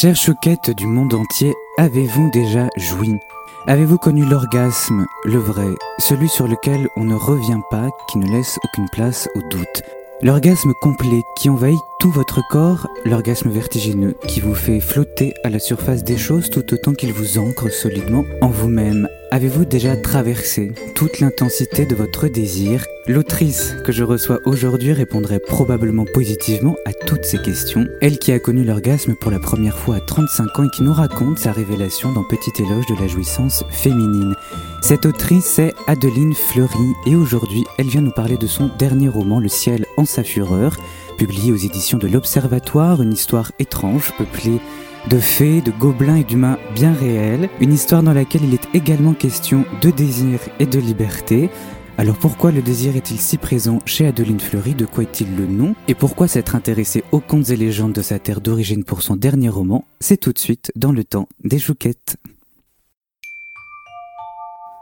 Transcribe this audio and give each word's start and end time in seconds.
Chère 0.00 0.14
chouquette 0.14 0.70
du 0.70 0.86
monde 0.86 1.12
entier, 1.12 1.52
avez-vous 1.76 2.30
déjà 2.30 2.68
joui? 2.76 3.18
Avez-vous 3.66 3.98
connu 3.98 4.24
l'orgasme, 4.24 5.04
le 5.24 5.38
vrai, 5.38 5.66
celui 5.98 6.28
sur 6.28 6.46
lequel 6.46 6.88
on 6.94 7.02
ne 7.02 7.16
revient 7.16 7.58
pas, 7.68 7.88
qui 8.08 8.18
ne 8.18 8.30
laisse 8.30 8.60
aucune 8.62 8.88
place 8.90 9.28
au 9.34 9.40
doute? 9.50 9.82
L'orgasme 10.22 10.72
complet 10.80 11.24
qui 11.36 11.50
envahit 11.50 11.80
tout 11.98 12.12
votre 12.12 12.46
corps, 12.48 12.86
l'orgasme 13.04 13.50
vertigineux 13.50 14.14
qui 14.28 14.38
vous 14.38 14.54
fait 14.54 14.78
flotter 14.78 15.34
à 15.42 15.50
la 15.50 15.58
surface 15.58 16.04
des 16.04 16.16
choses 16.16 16.48
tout 16.48 16.72
autant 16.72 16.94
qu'il 16.94 17.12
vous 17.12 17.38
ancre 17.38 17.68
solidement 17.68 18.24
en 18.40 18.50
vous-même. 18.50 19.08
Avez-vous 19.30 19.66
déjà 19.66 19.94
traversé 19.94 20.72
toute 20.94 21.20
l'intensité 21.20 21.84
de 21.84 21.94
votre 21.94 22.28
désir? 22.28 22.86
L'autrice 23.06 23.76
que 23.84 23.92
je 23.92 24.02
reçois 24.02 24.40
aujourd'hui 24.46 24.94
répondrait 24.94 25.38
probablement 25.38 26.06
positivement 26.06 26.76
à 26.86 26.94
toutes 26.94 27.26
ces 27.26 27.36
questions. 27.36 27.86
Elle 28.00 28.18
qui 28.18 28.32
a 28.32 28.38
connu 28.38 28.64
l'orgasme 28.64 29.14
pour 29.20 29.30
la 29.30 29.38
première 29.38 29.78
fois 29.78 29.96
à 29.96 30.00
35 30.00 30.58
ans 30.58 30.64
et 30.64 30.70
qui 30.70 30.82
nous 30.82 30.94
raconte 30.94 31.38
sa 31.38 31.52
révélation 31.52 32.10
dans 32.10 32.24
Petit 32.24 32.62
éloge 32.62 32.86
de 32.86 32.98
la 32.98 33.06
jouissance 33.06 33.64
féminine. 33.68 34.34
Cette 34.80 35.04
autrice 35.04 35.58
est 35.58 35.74
Adeline 35.86 36.34
Fleury 36.34 36.94
et 37.04 37.14
aujourd'hui 37.14 37.64
elle 37.76 37.88
vient 37.88 38.00
nous 38.00 38.12
parler 38.12 38.38
de 38.38 38.46
son 38.46 38.70
dernier 38.78 39.08
roman 39.08 39.40
Le 39.40 39.48
ciel 39.48 39.84
en 39.98 40.06
sa 40.06 40.24
fureur, 40.24 40.74
publié 41.18 41.52
aux 41.52 41.56
éditions 41.56 41.98
de 41.98 42.08
l'Observatoire, 42.08 43.02
une 43.02 43.12
histoire 43.12 43.52
étrange 43.58 44.10
peuplée 44.16 44.58
de 45.06 45.18
fées, 45.18 45.60
de 45.60 45.70
gobelins 45.70 46.16
et 46.16 46.24
d'humains 46.24 46.58
bien 46.74 46.92
réels, 46.92 47.48
une 47.60 47.72
histoire 47.72 48.02
dans 48.02 48.12
laquelle 48.12 48.44
il 48.44 48.54
est 48.54 48.68
également 48.74 49.14
question 49.14 49.64
de 49.80 49.90
désir 49.90 50.40
et 50.58 50.66
de 50.66 50.78
liberté. 50.78 51.50
Alors 51.96 52.16
pourquoi 52.16 52.52
le 52.52 52.62
désir 52.62 52.94
est-il 52.96 53.18
si 53.18 53.38
présent 53.38 53.80
chez 53.84 54.06
Adeline 54.06 54.38
Fleury? 54.38 54.74
De 54.74 54.86
quoi 54.86 55.02
est-il 55.02 55.36
le 55.36 55.46
nom? 55.46 55.74
Et 55.88 55.94
pourquoi 55.94 56.28
s'être 56.28 56.54
intéressé 56.54 57.02
aux 57.10 57.20
contes 57.20 57.50
et 57.50 57.56
légendes 57.56 57.92
de 57.92 58.02
sa 58.02 58.18
terre 58.18 58.40
d'origine 58.40 58.84
pour 58.84 59.02
son 59.02 59.16
dernier 59.16 59.48
roman? 59.48 59.84
C'est 59.98 60.16
tout 60.16 60.32
de 60.32 60.38
suite 60.38 60.70
dans 60.76 60.92
le 60.92 61.02
temps 61.02 61.28
des 61.42 61.58
chouquettes. 61.58 62.16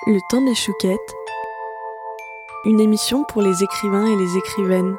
Le 0.07 0.19
temps 0.31 0.45
des 0.45 0.55
chouquettes, 0.55 0.99
une 2.67 2.81
émission 2.81 3.25
pour 3.25 3.43
les 3.43 3.63
écrivains 3.63 4.07
et 4.07 4.17
les 4.17 4.37
écrivaines. 4.37 4.97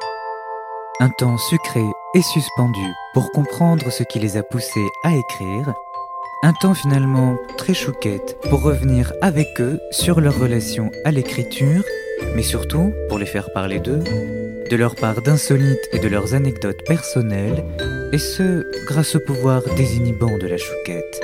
Un 1.00 1.10
temps 1.10 1.38
sucré 1.38 1.84
et 2.18 2.22
suspendu 2.22 2.84
pour 3.14 3.30
comprendre 3.30 3.92
ce 3.92 4.02
qui 4.02 4.18
les 4.18 4.36
a 4.36 4.42
poussés 4.42 4.88
à 5.04 5.14
écrire. 5.14 5.72
Un 6.42 6.52
temps 6.52 6.74
finalement 6.74 7.36
très 7.56 7.74
chouquette 7.74 8.36
pour 8.50 8.60
revenir 8.60 9.12
avec 9.22 9.46
eux 9.60 9.78
sur 9.92 10.20
leur 10.20 10.36
relation 10.36 10.90
à 11.04 11.12
l'écriture, 11.12 11.84
mais 12.34 12.42
surtout 12.42 12.92
pour 13.08 13.18
les 13.20 13.26
faire 13.26 13.52
parler 13.52 13.78
d'eux, 13.78 14.02
de 14.68 14.76
leur 14.76 14.96
part 14.96 15.22
d'insolites 15.22 15.88
et 15.92 16.00
de 16.00 16.08
leurs 16.08 16.34
anecdotes 16.34 16.82
personnelles, 16.88 17.64
et 18.12 18.18
ce, 18.18 18.64
grâce 18.88 19.14
au 19.14 19.20
pouvoir 19.20 19.62
désinhibant 19.76 20.38
de 20.38 20.48
la 20.48 20.56
chouquette. 20.56 21.20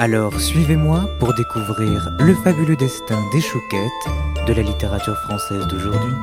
Alors 0.00 0.40
suivez-moi 0.40 1.08
pour 1.20 1.32
découvrir 1.32 2.10
le 2.18 2.34
fabuleux 2.34 2.76
destin 2.76 3.22
des 3.32 3.40
chouquettes 3.40 4.46
de 4.48 4.52
la 4.52 4.62
littérature 4.62 5.16
française 5.28 5.64
d'aujourd'hui. 5.68 6.14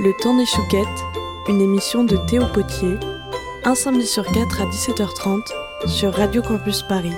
Le 0.00 0.12
temps 0.22 0.36
des 0.36 0.46
chouquettes, 0.46 1.17
une 1.48 1.62
émission 1.62 2.04
de 2.04 2.16
Théo 2.28 2.44
Potier, 2.52 2.96
un 3.64 3.74
samedi 3.74 4.06
sur 4.06 4.24
4 4.26 4.60
à 4.60 4.66
17h30 4.66 5.88
sur 5.88 6.12
Radio 6.12 6.42
Campus 6.42 6.82
Paris. 6.82 7.14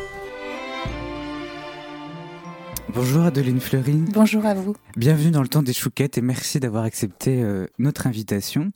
Bonjour 2.92 3.22
Adeline 3.22 3.60
Fleury. 3.60 4.02
Bonjour 4.12 4.44
à 4.44 4.54
vous. 4.54 4.74
Bienvenue 4.96 5.30
dans 5.30 5.42
le 5.42 5.48
temps 5.48 5.62
des 5.62 5.72
chouquettes 5.72 6.18
et 6.18 6.22
merci 6.22 6.58
d'avoir 6.58 6.82
accepté 6.82 7.40
euh, 7.40 7.68
notre 7.78 8.08
invitation. 8.08 8.72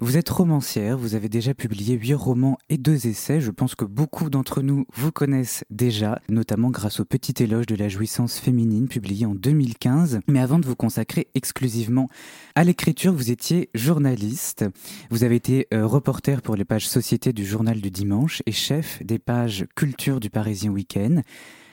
Vous 0.00 0.16
êtes 0.16 0.30
romancière, 0.30 0.96
vous 0.96 1.14
avez 1.14 1.28
déjà 1.28 1.52
publié 1.52 1.96
huit 1.96 2.14
romans 2.14 2.56
et 2.70 2.78
deux 2.78 3.06
essais. 3.06 3.38
Je 3.38 3.50
pense 3.50 3.74
que 3.74 3.84
beaucoup 3.84 4.30
d'entre 4.30 4.62
nous 4.62 4.86
vous 4.94 5.12
connaissent 5.12 5.64
déjà, 5.68 6.22
notamment 6.30 6.70
grâce 6.70 7.00
au 7.00 7.04
Petit 7.04 7.42
éloge 7.42 7.66
de 7.66 7.74
la 7.74 7.88
jouissance 7.90 8.38
féminine 8.38 8.88
publié 8.88 9.26
en 9.26 9.34
2015. 9.34 10.20
Mais 10.26 10.40
avant 10.40 10.58
de 10.58 10.64
vous 10.64 10.76
consacrer 10.76 11.28
exclusivement 11.34 12.08
à 12.54 12.64
l'écriture, 12.64 13.12
vous 13.12 13.30
étiez 13.30 13.68
journaliste. 13.74 14.64
Vous 15.10 15.22
avez 15.22 15.36
été 15.36 15.66
euh, 15.74 15.86
reporter 15.86 16.40
pour 16.40 16.56
les 16.56 16.64
pages 16.64 16.88
Société 16.88 17.34
du 17.34 17.44
Journal 17.44 17.78
du 17.78 17.90
Dimanche 17.90 18.42
et 18.46 18.52
chef 18.52 19.02
des 19.04 19.18
pages 19.18 19.66
Culture 19.76 20.18
du 20.18 20.30
Parisien 20.30 20.70
Week-end. 20.70 21.20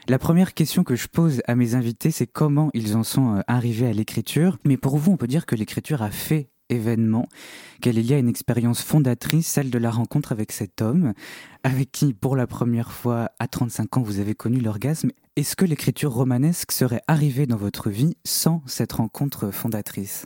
La 0.10 0.20
première 0.20 0.54
question 0.54 0.86
que 0.86 0.96
je 0.96 1.10
pose 1.10 1.42
à 1.48 1.56
mes 1.56 1.76
invités, 1.76 2.12
c'est 2.12 2.28
comment 2.28 2.70
ils 2.74 2.96
en 2.96 3.04
sont 3.04 3.36
euh, 3.36 3.42
arrivés 3.46 3.88
à 3.88 3.92
l'écriture. 3.92 4.58
Mais 4.64 4.78
pour 4.78 4.96
vous, 4.98 5.12
on 5.12 5.18
peut 5.18 5.28
dire 5.28 5.46
que 5.46 5.54
l'écriture 5.54 6.02
a 6.02 6.12
fait 6.12 6.50
événement, 6.70 7.28
qu'elle 7.82 7.98
est 7.98 8.04
liée 8.04 8.16
à 8.16 8.20
une 8.20 8.30
expérience 8.30 8.82
fondatrice, 8.82 9.48
celle 9.48 9.70
de 9.70 9.78
la 9.78 9.92
rencontre 9.92 10.32
avec 10.32 10.54
cet 10.54 10.82
homme, 10.82 11.14
avec 11.64 11.92
qui, 11.92 12.14
pour 12.14 12.38
la 12.38 12.48
première 12.48 12.94
fois, 12.94 13.32
à 13.40 13.50
35 13.50 13.98
ans, 13.98 14.02
vous 14.02 14.20
avez 14.20 14.34
connu 14.34 14.62
l'orgasme. 14.62 15.12
Est-ce 15.36 15.58
que 15.58 15.66
l'écriture 15.66 16.14
romanesque 16.14 16.72
serait 16.72 17.02
arrivée 17.10 17.46
dans 17.46 17.58
votre 17.58 17.90
vie 17.90 18.16
sans 18.24 18.64
cette 18.66 18.94
rencontre 18.94 19.52
fondatrice? 19.52 20.26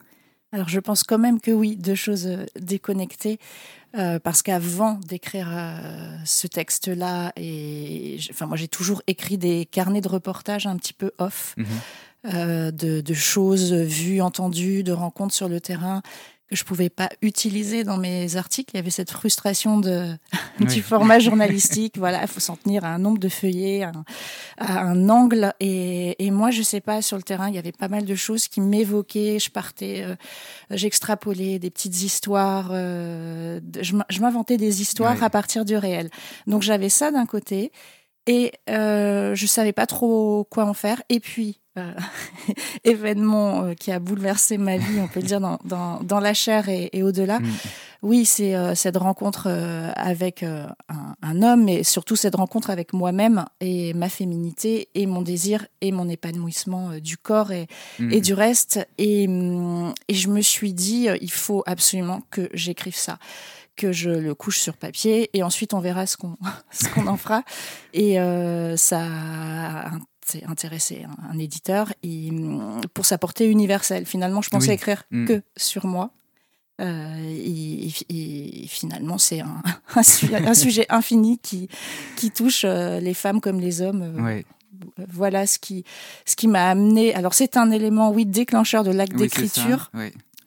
Alors 0.52 0.68
je 0.68 0.80
pense 0.80 1.04
quand 1.04 1.20
même 1.20 1.40
que 1.40 1.52
oui, 1.52 1.78
deux 1.78 1.96
choses 1.96 2.28
euh, 2.28 2.46
déconnectées, 2.60 3.40
euh, 3.98 4.20
parce 4.20 4.42
qu'avant 4.42 5.00
d'écrire 5.06 5.50
euh, 5.52 6.18
ce 6.26 6.48
texte-là, 6.48 7.32
et 7.38 8.18
enfin 8.30 8.46
moi 8.46 8.58
j'ai 8.58 8.68
toujours 8.68 9.02
écrit 9.08 9.38
des 9.38 9.66
carnets 9.66 10.02
de 10.02 10.10
reportage 10.10 10.68
un 10.68 10.78
petit 10.78 10.94
peu 10.94 11.12
off, 11.18 11.56
mhm. 11.58 12.72
de, 12.72 13.02
de, 13.02 13.14
choses 13.14 13.74
vues, 13.74 14.22
entendues, 14.22 14.84
de 14.84 14.92
rencontres 14.92 15.34
sur 15.34 15.50
le 15.50 15.60
terrain 15.60 16.02
que 16.52 16.58
je 16.58 16.66
pouvais 16.66 16.90
pas 16.90 17.10
utiliser 17.22 17.86
dans 17.86 17.98
mes 17.98 18.36
articles. 18.36 18.72
Il 18.74 18.78
y 18.78 18.80
avait 18.80 18.92
cette 18.92 19.10
frustration 19.10 19.80
de, 19.80 20.14
du 20.60 20.82
format 20.82 21.18
journalistique. 21.20 21.98
voilà, 21.98 22.22
il 22.22 22.28
faut 22.28 22.42
s'en 22.42 22.58
tenir 22.58 22.84
à 22.84 22.90
un 22.90 23.00
nombre 23.00 23.20
de 23.20 23.30
feuillets, 23.30 23.84
à 24.58 24.82
un, 24.82 25.08
angle. 25.10 25.54
Et, 25.62 26.24
et, 26.24 26.30
moi, 26.30 26.52
je 26.52 26.62
sais 26.62 26.82
pas, 26.82 27.02
sur 27.02 27.16
le 27.16 27.24
terrain, 27.24 27.48
il 27.48 27.56
y 27.56 27.58
avait 27.58 27.72
pas 27.72 27.88
mal 27.88 28.04
de 28.04 28.16
choses 28.16 28.50
qui 28.50 28.60
m'évoquaient. 28.60 29.40
Je 29.40 29.50
partais, 29.50 30.04
euh, 30.04 30.16
j'extrapolais 30.70 31.58
des 31.58 31.70
petites 31.70 32.02
histoires. 32.04 32.70
Euh, 32.72 33.62
je 33.80 34.22
m'inventais 34.22 34.58
des 34.58 34.82
histoires 34.82 35.24
à 35.24 35.30
partir 35.30 35.64
du 35.64 35.78
réel. 35.78 36.10
Donc 36.48 36.64
j'avais 36.64 36.90
ça 36.90 37.12
d'un 37.12 37.26
côté. 37.26 37.72
Et 38.28 38.52
euh, 38.70 39.36
je 39.36 39.48
savais 39.48 39.74
pas 39.74 39.88
trop 39.88 40.46
quoi 40.50 40.66
en 40.66 40.74
faire. 40.74 41.02
Et 41.08 41.22
puis, 41.22 41.61
euh, 41.78 41.94
événement 42.84 43.64
euh, 43.64 43.74
qui 43.74 43.94
a 43.94 44.00
bouleversé 44.00 44.58
ma 44.58 44.78
vie, 44.78 45.00
on 45.00 45.08
peut 45.08 45.22
le 45.22 45.26
dire, 45.26 45.40
dans, 45.40 45.58
dans, 45.64 46.02
dans 46.04 46.20
la 46.20 46.34
chair 46.34 46.68
et, 46.68 46.90
et 46.92 47.02
au-delà. 47.02 47.40
Mm. 47.40 47.50
Oui, 48.02 48.26
c'est 48.26 48.56
euh, 48.56 48.76
cette 48.76 48.98
rencontre 48.98 49.48
avec 49.96 50.44
un, 50.44 50.76
un, 51.22 51.42
homme, 51.44 51.70
et 51.70 51.84
surtout 51.84 52.16
cette 52.16 52.36
rencontre 52.36 52.72
avec 52.72 52.94
moi-même 52.94 53.46
et 53.62 53.94
ma 53.94 54.10
féminité 54.10 54.90
et 54.96 55.06
mon 55.06 55.22
désir 55.22 55.66
et 55.82 55.92
mon 55.92 56.10
épanouissement 56.10 56.98
du 57.00 57.18
corps 57.18 57.52
et, 57.52 57.68
mm. 58.00 58.12
et 58.12 58.22
du 58.22 58.34
reste. 58.34 58.86
Et, 58.98 59.28
mm, 59.28 59.94
et, 60.10 60.14
je 60.14 60.28
me 60.28 60.42
suis 60.42 60.74
dit, 60.74 61.08
il 61.22 61.32
faut 61.32 61.64
absolument 61.66 62.22
que 62.32 62.50
j'écrive 62.54 62.96
ça 62.96 63.18
que 63.76 63.92
je 63.92 64.10
le 64.10 64.36
couche 64.36 64.60
sur 64.60 64.78
papier 64.78 65.30
et 65.34 65.44
ensuite 65.44 65.74
on 65.74 65.80
verra 65.80 66.06
ce 66.06 66.18
qu'on 66.18 66.38
ce 66.72 66.88
qu'on 66.90 67.08
en 67.08 67.18
fera 67.18 67.44
et 67.94 68.20
euh, 68.20 68.78
ça 68.78 69.02
a 69.02 69.92
c'est 70.26 70.44
intéressé 70.46 71.06
un, 71.30 71.38
éditeur 71.40 71.94
pour 72.94 73.06
sa 73.06 73.18
portée 73.18 73.48
universelle. 73.48 74.06
Finalement, 74.06 74.42
je 74.42 74.50
pensais 74.50 74.74
écrire 74.74 75.04
mm. 75.12 75.26
que 75.26 75.42
sur 75.58 75.86
moi. 75.86 76.12
Euh, 76.82 77.16
et, 77.30 77.90
finalement, 78.68 79.18
c'est 79.18 79.42
un, 79.42 79.62
un, 79.96 80.54
sujet 80.54 80.86
infini 80.90 81.38
qui, 81.38 81.68
qui 82.16 82.32
touche 82.32 82.64
euh, 82.66 83.00
les 83.00 83.14
femmes 83.14 83.40
comme 83.42 83.60
les 83.60 83.82
hommes. 83.82 84.02
Euh, 84.02 84.42
voilà 85.10 85.46
ce 85.46 85.60
qui, 85.60 85.84
ce 86.26 86.36
qui 86.36 86.48
m'a 86.48 86.70
amené. 86.70 87.14
Alors, 87.14 87.34
c'est 87.34 87.56
un 87.58 87.70
élément, 87.70 88.12
oui, 88.12 88.26
déclencheur 88.26 88.84
de 88.84 88.92
l'acte 88.92 89.16
d'écriture. 89.16 89.92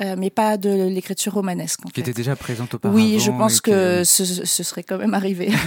mais 0.01 0.31
pas 0.31 0.57
de 0.57 0.89
l'écriture 0.89 1.35
romanesque. 1.35 1.81
qui 1.93 2.01
était 2.01 2.13
déjà 2.13 2.35
présente 2.35 2.75
auparavant. 2.75 2.97
Oui, 2.99 3.21
je 3.21 3.31
pense 3.31 3.61
que, 3.61 4.03
ce, 4.03 4.25
ce, 4.25 4.63
serait 4.65 4.83
quand 4.83 4.99
même 4.99 5.15
arrivé. 5.15 5.53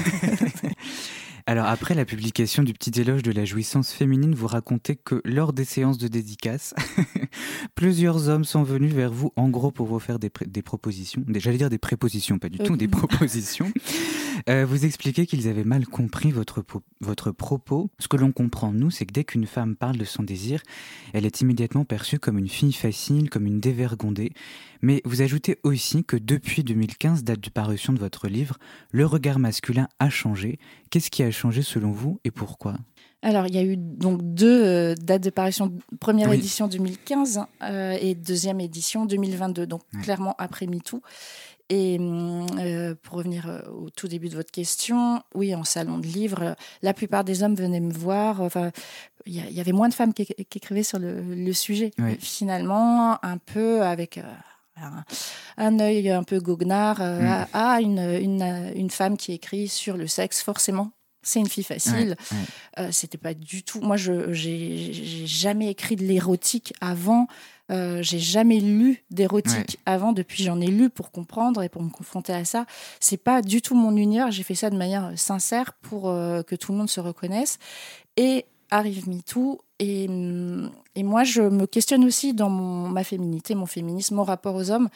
Alors 1.50 1.68
après 1.68 1.96
la 1.96 2.04
publication 2.04 2.62
du 2.62 2.74
petit 2.74 3.00
éloge 3.00 3.24
de 3.24 3.32
la 3.32 3.46
jouissance 3.46 3.94
féminine, 3.94 4.36
vous 4.36 4.48
racontez 4.48 4.98
que 4.98 5.22
lors 5.24 5.54
des 5.54 5.64
séances 5.64 5.98
de 5.98 6.10
dédicace, 6.10 6.76
plusieurs 7.76 8.28
hommes 8.28 8.44
sont 8.44 8.64
venus 8.64 8.92
vers 8.92 9.14
vous 9.14 9.32
en 9.38 9.48
gros 9.48 9.72
pour 9.72 9.88
vous 9.88 10.00
faire 10.00 10.20
des, 10.20 10.30
des 10.46 10.62
propositions, 10.62 11.24
j'allais 11.36 11.58
dire 11.58 11.70
des 11.70 11.78
prépositions, 11.78 12.38
pas 12.38 12.50
du 12.50 12.58
tout, 12.58 12.76
des 12.76 12.90
propositions. 12.90 13.72
Euh, 14.50 14.66
vous 14.66 14.86
expliquez 14.86 15.26
qu'ils 15.26 15.48
avaient 15.48 15.64
mal 15.64 15.88
compris 15.88 16.32
votre, 16.32 16.64
votre 17.02 17.32
propos. 17.32 17.90
Ce 18.00 18.08
que 18.08 18.18
l'on 18.18 18.32
comprend, 18.32 18.72
nous, 18.72 18.92
c'est 18.92 19.06
que 19.06 19.12
dès 19.12 19.24
qu'une 19.24 19.48
femme 19.48 19.76
parle 19.76 19.98
de 19.98 20.06
son 20.06 20.24
désir, 20.24 20.62
elle 21.14 21.26
est 21.26 21.42
immédiatement 21.42 21.86
perçue 21.86 22.20
comme 22.20 22.38
une 22.38 22.48
fille 22.48 22.74
facile, 22.74 23.30
comme 23.30 23.46
une 23.46 23.60
dévergondée. 23.60 24.32
Mais 24.82 25.02
vous 25.06 25.22
ajoutez 25.22 25.58
aussi 25.64 26.04
que 26.04 26.16
depuis 26.16 26.64
2015, 26.64 27.24
date 27.24 27.40
du 27.40 27.50
parution 27.50 27.94
de 27.94 28.00
votre 28.00 28.28
livre, 28.28 28.58
le 28.92 29.06
regard 29.06 29.40
masculin 29.40 29.88
a 30.00 30.10
changé. 30.10 30.60
Qu'est-ce 30.92 31.10
qui 31.10 31.24
a 31.24 31.32
changé 31.38 31.62
selon 31.62 31.92
vous 31.92 32.20
et 32.24 32.32
pourquoi? 32.32 32.76
Alors, 33.22 33.48
il 33.48 33.56
y 33.56 33.58
a 33.58 33.64
eu 33.64 33.78
donc 33.78 34.22
deux 34.22 34.64
euh, 34.64 34.96
dates 34.96 35.24
de 35.24 35.30
parution. 35.30 35.74
Première 36.00 36.32
édition 36.32 36.68
2015 36.68 37.42
euh, 37.64 37.98
et 38.00 38.16
deuxième 38.16 38.60
édition 38.60 39.06
2022, 39.06 39.66
donc 39.66 39.82
clairement 40.04 40.36
après 40.38 40.68
MeToo. 40.68 41.02
Et 41.70 41.98
euh, 42.00 42.96
pour 43.02 43.18
revenir 43.18 43.64
au 43.74 43.90
tout 43.90 44.08
début 44.08 44.30
de 44.30 44.36
votre 44.36 44.52
question, 44.52 45.22
oui, 45.36 45.54
en 45.54 45.66
salon 45.66 45.98
de 45.98 46.06
livres, 46.06 46.56
la 46.82 46.94
plupart 46.94 47.24
des 47.24 47.44
hommes 47.44 47.56
venaient 47.56 47.82
me 47.82 47.92
voir. 47.92 48.40
Enfin, 48.42 48.72
il 49.26 49.34
y, 49.34 49.60
avait 49.60 49.74
moins 49.74 49.90
de 49.90 49.94
femmes 49.94 50.14
qui, 50.14 50.26
écrivaient 50.38 50.84
sur 50.84 51.00
le, 51.00 51.52
sujet. 51.52 51.92
Finalement, 52.20 53.24
un 53.26 53.38
peu 53.38 53.82
avec 53.82 54.22
un, 55.58 55.80
œil 55.80 56.10
un 56.10 56.24
peu 56.24 56.40
goguenard 56.40 57.00
mm. 57.00 57.48
à, 57.52 57.82
une, 57.82 58.00
une, 58.00 58.72
une, 58.74 58.90
femme 58.90 59.18
qui 59.18 59.34
écrit 59.34 59.68
sur 59.68 59.98
le 59.98 60.08
sexe, 60.08 60.42
forcément. 60.42 60.94
C'est 61.22 61.40
une 61.40 61.50
fille 61.50 61.64
facile. 61.64 62.16
C'était 62.92 63.18
pas 63.18 63.34
du 63.34 63.64
tout. 63.64 63.82
Moi, 63.82 63.98
je 63.98 64.32
j'ai 64.32 65.26
jamais 65.26 65.70
écrit 65.70 65.96
de 65.96 66.04
l'érotique 66.04 66.74
avant. 66.80 67.28
Euh, 67.70 68.02
j'ai 68.02 68.20
jamais 68.20 68.60
lu 68.60 69.04
d'érotique 69.12 69.80
avant. 69.86 70.14
Depuis, 70.14 70.44
j'en 70.44 70.62
ai 70.62 70.68
lu 70.68 70.90
pour 70.90 71.12
comprendre 71.12 71.62
et 71.64 71.70
pour 71.70 71.82
me 71.84 71.90
confronter 71.90 72.34
à 72.34 72.46
ça. 72.46 72.66
C'est 73.00 73.18
pas 73.18 73.42
du 73.42 73.62
tout 73.62 73.76
mon 73.76 73.96
univers. 73.96 74.32
J'ai 74.32 74.44
fait 74.44 74.56
ça 74.56 74.70
de 74.70 74.78
manière 74.78 75.12
sincère 75.18 75.74
pour 75.74 76.10
euh, 76.10 76.44
que 76.44 76.56
tout 76.56 76.72
le 76.72 76.78
monde 76.78 76.90
se 76.90 77.00
reconnaisse. 77.00 77.60
Et 78.16 78.46
arrive 78.70 79.08
MeToo. 79.10 79.62
Et, 79.80 80.06
et 80.96 81.04
moi, 81.04 81.24
je 81.24 81.42
me 81.42 81.66
questionne 81.66 82.04
aussi 82.04 82.34
dans 82.34 82.50
mon, 82.50 82.90
ma 82.90 83.04
féminité, 83.04 83.54
mon 83.54 83.66
féminisme, 83.66 84.16
mon 84.16 84.24
rapport 84.24 84.56
aux 84.56 84.72
hommes. 84.72 84.90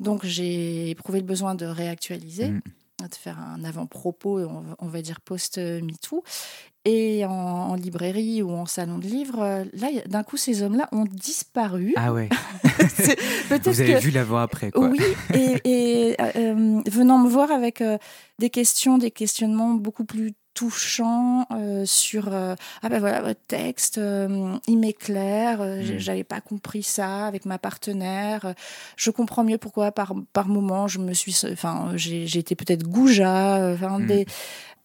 Donc, 0.00 0.24
j'ai 0.24 0.90
éprouvé 0.90 1.20
le 1.20 1.26
besoin 1.26 1.54
de 1.54 1.64
réactualiser. 1.64 2.50
Mm. 2.50 2.60
De 2.98 3.14
faire 3.14 3.38
un 3.38 3.62
avant-propos, 3.64 4.40
on, 4.78 4.86
va 4.86 5.02
dire 5.02 5.20
post-MeToo. 5.20 6.22
Et 6.84 7.24
en, 7.26 7.74
librairie 7.74 8.42
ou 8.42 8.52
en 8.52 8.64
salon 8.64 8.98
de 8.98 9.06
livres, 9.06 9.42
euh, 9.42 9.64
là, 9.72 9.88
d'un 10.06 10.22
coup, 10.22 10.36
ces 10.36 10.62
hommes-là 10.62 10.88
ont 10.92 11.04
disparu. 11.04 11.92
Ah 11.96 12.12
ouais. 12.12 12.28
Vous 13.64 13.80
avez 13.80 13.98
vu 13.98 14.10
l'avant-après, 14.10 14.70
quoi. 14.70 14.88
Oui, 14.88 15.00
et, 15.34 16.14
euh, 16.20 16.30
euh, 16.36 16.82
venant 16.88 17.18
me 17.18 17.28
voir 17.28 17.50
avec 17.50 17.82
des 18.38 18.50
questions, 18.50 18.98
des 18.98 19.10
questionnements 19.10 19.74
beaucoup 19.74 20.04
plus 20.04 20.32
touchants 20.56 21.46
sur 21.84 22.32
ah 22.32 22.88
ben 22.88 22.98
voilà 22.98 23.20
votre 23.20 23.40
texte 23.46 24.00
il 24.66 24.78
m'éclaire 24.78 25.60
hmm. 25.60 25.98
j'avais 25.98 26.24
pas 26.24 26.40
compris 26.40 26.82
ça 26.82 27.26
avec 27.26 27.44
ma 27.44 27.58
partenaire 27.58 28.54
je 28.96 29.10
comprends 29.10 29.44
mieux 29.44 29.58
pourquoi 29.58 29.92
par 29.92 30.14
par 30.32 30.48
moment 30.48 30.88
je 30.88 30.98
me 30.98 31.12
suis 31.12 31.36
enfin 31.52 31.92
j'ai 31.94 32.38
été 32.38 32.54
peut-être 32.56 32.88
goujat 32.88 33.74
enfin 33.74 34.00
des 34.00 34.26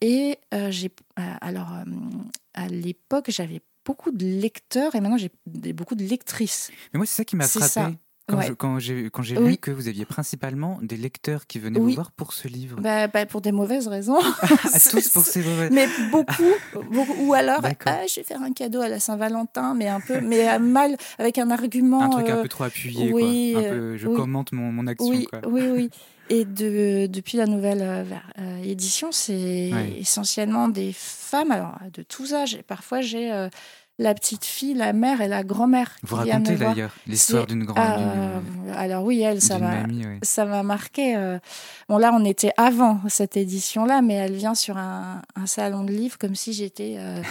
et 0.01 0.39
euh, 0.53 0.71
j'ai 0.71 0.91
euh, 1.19 1.33
alors 1.41 1.71
euh, 1.73 1.83
à 2.55 2.67
l'époque 2.67 3.25
j'avais 3.29 3.61
beaucoup 3.85 4.11
de 4.11 4.25
lecteurs 4.25 4.95
et 4.95 4.99
maintenant 4.99 5.17
j'ai 5.17 5.31
beaucoup 5.73 5.95
de 5.95 6.03
lectrices. 6.03 6.71
Mais 6.93 6.97
moi 6.97 7.05
c'est 7.05 7.15
ça 7.15 7.25
qui 7.25 7.35
m'a 7.35 7.47
frappé. 7.47 7.97
Quand, 8.27 8.79
j'ai 8.79 9.09
j'ai 9.21 9.35
lu 9.35 9.57
que 9.57 9.71
vous 9.71 9.87
aviez 9.87 10.05
principalement 10.05 10.79
des 10.81 10.95
lecteurs 10.95 11.47
qui 11.47 11.59
venaient 11.59 11.79
vous 11.79 11.89
voir 11.89 12.11
pour 12.11 12.33
ce 12.33 12.47
livre. 12.47 12.79
Bah, 12.79 13.07
bah, 13.07 13.25
pour 13.25 13.41
des 13.41 13.51
mauvaises 13.51 13.87
raisons. 13.87 14.19
à 14.73 14.79
tous 14.79 15.09
pour 15.09 15.23
ces 15.23 15.41
mauvaises. 15.41 15.71
Mais 15.71 15.87
beaucoup, 16.11 16.43
beaucoup 16.91 17.25
ou 17.25 17.33
alors 17.33 17.59
ah, 17.85 18.07
je 18.07 18.15
vais 18.15 18.23
faire 18.23 18.41
un 18.41 18.53
cadeau 18.53 18.81
à 18.81 18.87
la 18.87 18.99
Saint-Valentin, 18.99 19.73
mais 19.73 19.87
un 19.87 19.99
peu, 19.99 20.21
mais 20.21 20.59
mal 20.59 20.95
avec 21.19 21.37
un 21.37 21.51
argument. 21.51 22.03
Un 22.03 22.09
truc 22.09 22.29
un 22.29 22.41
peu 22.41 22.47
trop 22.47 22.63
appuyé. 22.63 23.11
Oui, 23.11 23.51
quoi. 23.53 23.61
Un 23.61 23.69
peu, 23.69 23.97
je 23.97 24.07
commente 24.07 24.51
mon, 24.53 24.71
mon 24.71 24.87
action. 24.87 25.09
Oui, 25.09 25.25
quoi. 25.25 25.41
oui, 25.47 25.63
oui. 25.69 25.89
Et 26.31 26.45
de, 26.45 27.07
depuis 27.07 27.37
la 27.37 27.45
nouvelle 27.45 27.81
euh, 27.81 28.05
euh, 28.39 28.63
édition, 28.63 29.11
c'est 29.11 29.69
essentiellement 29.97 30.69
des 30.69 30.93
femmes, 30.93 31.51
alors 31.51 31.77
de 31.93 32.03
tous 32.03 32.33
âges. 32.33 32.55
Et 32.55 32.63
parfois, 32.63 33.01
j'ai 33.01 33.33
euh, 33.33 33.49
la 34.01 34.15
petite 34.15 34.45
fille, 34.45 34.73
la 34.73 34.93
mère 34.93 35.21
et 35.21 35.27
la 35.27 35.43
grand-mère. 35.43 35.95
Vous 36.03 36.15
racontez 36.15 36.55
d'ailleurs 36.55 36.91
l'histoire 37.07 37.45
d'une 37.45 37.63
grande. 37.65 37.77
Euh, 37.77 38.39
alors 38.75 39.03
oui, 39.03 39.21
elle, 39.21 39.41
ça 39.41 39.59
m'a, 39.59 39.83
ça 40.23 40.45
m'a 40.45 40.63
marqué. 40.63 41.15
Euh. 41.15 41.37
Bon 41.87 41.97
là, 41.97 42.11
on 42.13 42.25
était 42.25 42.51
avant 42.57 42.99
cette 43.07 43.37
édition-là, 43.37 44.01
mais 44.01 44.15
elle 44.15 44.33
vient 44.33 44.55
sur 44.55 44.77
un, 44.77 45.21
salon 45.45 45.83
de 45.83 45.91
livres 45.91 46.17
comme 46.17 46.35
si 46.35 46.53
j'étais 46.53 46.95
euh, 46.97 47.21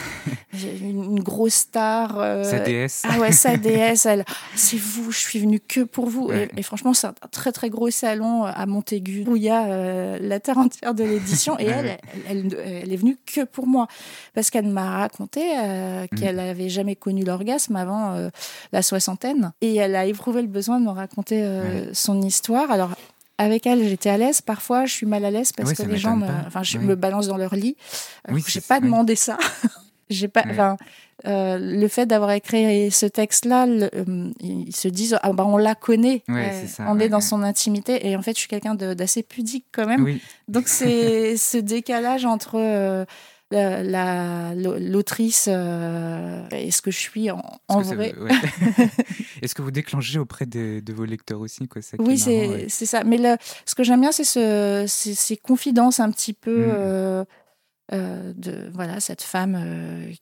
une, 0.82 1.20
grosse 1.20 1.55
star. 1.55 2.14
sa 2.44 2.61
déesse. 2.61 3.02
Ah 3.08 3.19
ouais, 3.19 3.32
sa 3.32 3.56
déesse. 3.56 4.06
Elle, 4.06 4.25
c'est 4.55 4.78
vous, 4.78 5.11
je 5.11 5.19
suis 5.19 5.40
venue 5.40 5.61
que 5.61 5.81
pour 5.81 6.08
vous. 6.08 6.31
Et, 6.32 6.62
franchement, 6.62 6.94
c'est 6.94 7.08
un 7.08 7.14
très 7.32 7.50
très 7.50 7.70
gros 7.70 7.90
salon 7.90 8.44
à 8.44 8.66
Montaigu 8.66 9.25
où 9.26 9.37
il 9.37 9.43
y 9.43 9.50
a 9.50 10.19
la 10.19 10.40
terre 10.40 10.58
entière 10.58 10.94
de 10.94 11.02
l'édition. 11.02 11.58
et 11.58 11.64
elle, 11.64 11.99
elle, 12.28 12.56
elle, 12.64 12.93
est 12.93 12.96
venue 12.96 13.16
que 13.26 13.44
pour 13.44 13.66
moi 13.66 13.88
parce 14.34 14.50
qu'elle 14.50 14.69
m'a 14.69 14.99
raconté 14.99 15.40
qu'elle 16.16 16.37
mm. 16.37 16.59
Avait 16.60 16.70
jamais 16.70 16.96
connu 16.96 17.24
l'orgasme 17.24 17.76
avant 17.76 18.14
euh, 18.14 18.28
la 18.72 18.82
soixantaine. 18.82 19.52
Et 19.60 19.76
elle 19.76 19.96
a 19.96 20.06
éprouvé 20.06 20.42
le 20.42 20.48
besoin 20.48 20.80
de 20.80 20.84
me 20.84 20.90
raconter 20.90 21.42
euh, 21.42 21.92
son 21.92 22.20
histoire. 22.22 22.70
Alors, 22.70 22.90
avec 23.38 23.66
elle, 23.66 23.86
j'étais 23.88 24.10
à 24.10 24.18
l'aise. 24.18 24.40
Parfois, 24.40 24.86
je 24.86 24.92
suis 24.92 25.06
mal 25.06 25.24
à 25.24 25.30
l'aise 25.30 25.52
parce 25.52 25.72
que 25.72 25.82
les 25.82 25.96
gens 25.96 26.16
me, 26.16 26.26
enfin, 26.46 26.62
je 26.62 26.78
me 26.78 26.94
balance 26.94 27.26
dans 27.26 27.36
leur 27.36 27.54
lit. 27.54 27.76
Oui, 28.28 28.42
j'ai 28.46 28.60
pas 28.60 28.80
demandé 28.80 29.16
ça. 29.16 29.38
j'ai 30.10 30.28
pas, 30.28 30.44
enfin, 30.48 30.76
euh, 31.26 31.58
le 31.58 31.88
fait 31.88 32.06
d'avoir 32.06 32.32
écrit 32.32 32.90
ce 32.90 33.06
texte-là, 33.06 33.66
ils 34.40 34.76
se 34.76 34.88
disent 34.88 35.18
ah 35.22 35.32
bah 35.32 35.44
on 35.46 35.56
la 35.56 35.74
connaît, 35.74 36.22
on 36.78 36.98
est 36.98 37.08
dans 37.08 37.20
son 37.20 37.42
intimité 37.42 38.06
et 38.06 38.16
en 38.16 38.22
fait 38.22 38.32
je 38.32 38.40
suis 38.40 38.48
quelqu'un 38.48 38.74
d'assez 38.74 39.22
pudique 39.22 39.66
quand 39.72 39.86
même. 39.86 40.18
Donc 40.48 40.68
c'est 40.68 41.36
ce 41.38 41.58
décalage 41.58 42.24
entre 42.24 43.06
l'autrice 43.50 45.49
euh, 45.50 46.49
est-ce 46.50 46.82
que 46.82 46.91
je 46.91 46.99
suis 46.99 47.31
en, 47.31 47.43
vrai? 47.69 48.14
Est-ce 49.43 49.55
que 49.55 49.62
vous 49.62 49.70
déclenchez 49.70 50.19
auprès 50.19 50.47
de, 50.47 50.82
vos 50.93 51.05
lecteurs 51.05 51.41
aussi 51.41 51.67
quoi, 51.67 51.82
ça 51.82 51.97
Oui, 51.99 52.19
c'est 52.19 52.87
ça. 52.87 53.05
Mais 53.05 53.19
ce 53.64 53.75
que 53.75 53.82
j'aime 53.82 54.00
bien, 54.00 54.12
c'est 54.12 54.25
ce, 54.25 54.85
ces 54.87 55.37
confidences 55.37 56.00
un 56.00 56.11
petit 56.11 56.32
peu. 56.32 56.67
Mm. 56.67 56.70
Euh, 56.70 57.25
euh, 57.93 58.32
de 58.37 58.70
voilà 58.73 59.00
cette 59.00 59.20
femme 59.20 59.58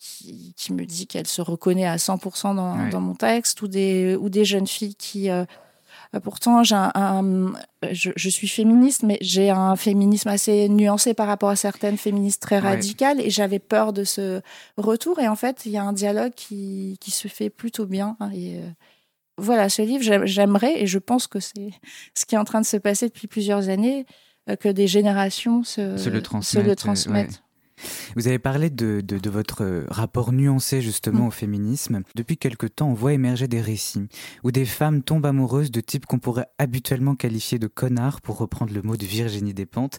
qui, 0.01 0.55
qui, 0.57 0.73
me 0.73 0.87
dit 0.87 1.07
qu'elle 1.07 1.27
se 1.27 1.43
reconnaît 1.43 1.85
à 1.85 1.97
100% 1.97 2.55
dans, 2.57 2.89
dans, 2.89 3.01
mon 3.03 3.15
texte 3.15 3.61
ou 3.61 3.69
des 3.69 4.17
ou 4.17 4.31
des 4.31 4.47
jeunes 4.47 4.67
filles 4.67 4.95
qui 4.95 5.29
pourtant, 6.23 6.63
j'ai 6.63 6.75
un, 6.75 7.53
je, 7.91 8.29
suis 8.29 8.49
féministe, 8.49 9.03
mais 9.03 9.19
j'ai 9.21 9.51
un 9.51 9.77
féminisme 9.77 10.29
assez 10.29 10.69
nuancé 10.69 11.15
par 11.15 11.27
rapport 11.27 11.51
à 11.51 11.57
certaines 11.57 11.99
féministes 11.99 12.43
très 12.43 12.59
radicales, 12.59 13.21
et 13.21 13.31
j'avais 13.31 13.59
peur 13.59 13.93
de 13.93 14.05
ce 14.05 14.41
retour. 14.77 15.19
Et 15.21 15.29
en 15.29 15.37
fait, 15.37 15.67
il 15.67 15.73
y 15.73 15.77
a 15.77 15.83
un 15.83 15.93
dialogue 15.93 16.33
qui, 16.35 16.97
qui 17.01 17.11
se 17.11 17.29
fait 17.29 17.51
plutôt 17.51 17.87
bien. 17.87 18.17
Hein, 18.21 18.31
et, 18.35 18.57
euh, 18.57 18.69
voilà, 19.39 19.69
ce 19.69 19.83
livre, 19.83 20.05
j'aimerais, 20.27 20.83
et 20.83 20.87
je 20.87 20.99
pense 20.99 21.27
que 21.27 21.41
c'est 21.41 21.71
ce 22.15 22.27
qui 22.27 22.35
est 22.35 22.39
en 22.39 22.45
train 22.45 22.61
de 22.61 22.67
se 22.67 22.77
passer 22.77 23.07
depuis 23.07 23.29
plusieurs 23.29 23.69
années, 23.69 24.05
euh, 24.49 24.57
que 24.57 24.69
des 24.69 24.87
générations 24.87 25.63
se, 25.63 26.09
le 26.59 26.75
transmettent. 26.75 27.43
Vous 28.17 28.29
avez 28.29 28.39
parlé 28.39 28.71
de, 28.71 29.05
votre 29.29 29.85
rapport 29.89 30.33
nuancé 30.33 30.81
justement 30.81 31.25
mm. 31.25 31.29
au 31.29 31.31
féminisme. 31.31 32.03
Depuis 32.15 32.37
quelque 32.37 32.67
temps, 32.67 32.89
on 32.89 32.95
voit 32.95 33.13
émerger 33.13 33.49
des 33.49 33.61
récits 33.61 34.09
où 34.43 34.51
des 34.51 34.65
femmes 34.65 35.03
tombent 35.03 35.27
amoureuses 35.27 35.71
de 35.71 35.81
types 35.81 36.07
qu'on 36.07 36.19
pourrait 36.19 36.49
habituellement 36.59 37.15
qualifier 37.15 37.59
de 37.59 37.67
connards, 37.67 38.21
pour 38.21 38.39
reprendre 38.39 38.73
le 38.73 38.83
mot 38.83 38.97
de 38.97 39.05
Virginie 39.05 39.55
Despentes. 39.55 39.99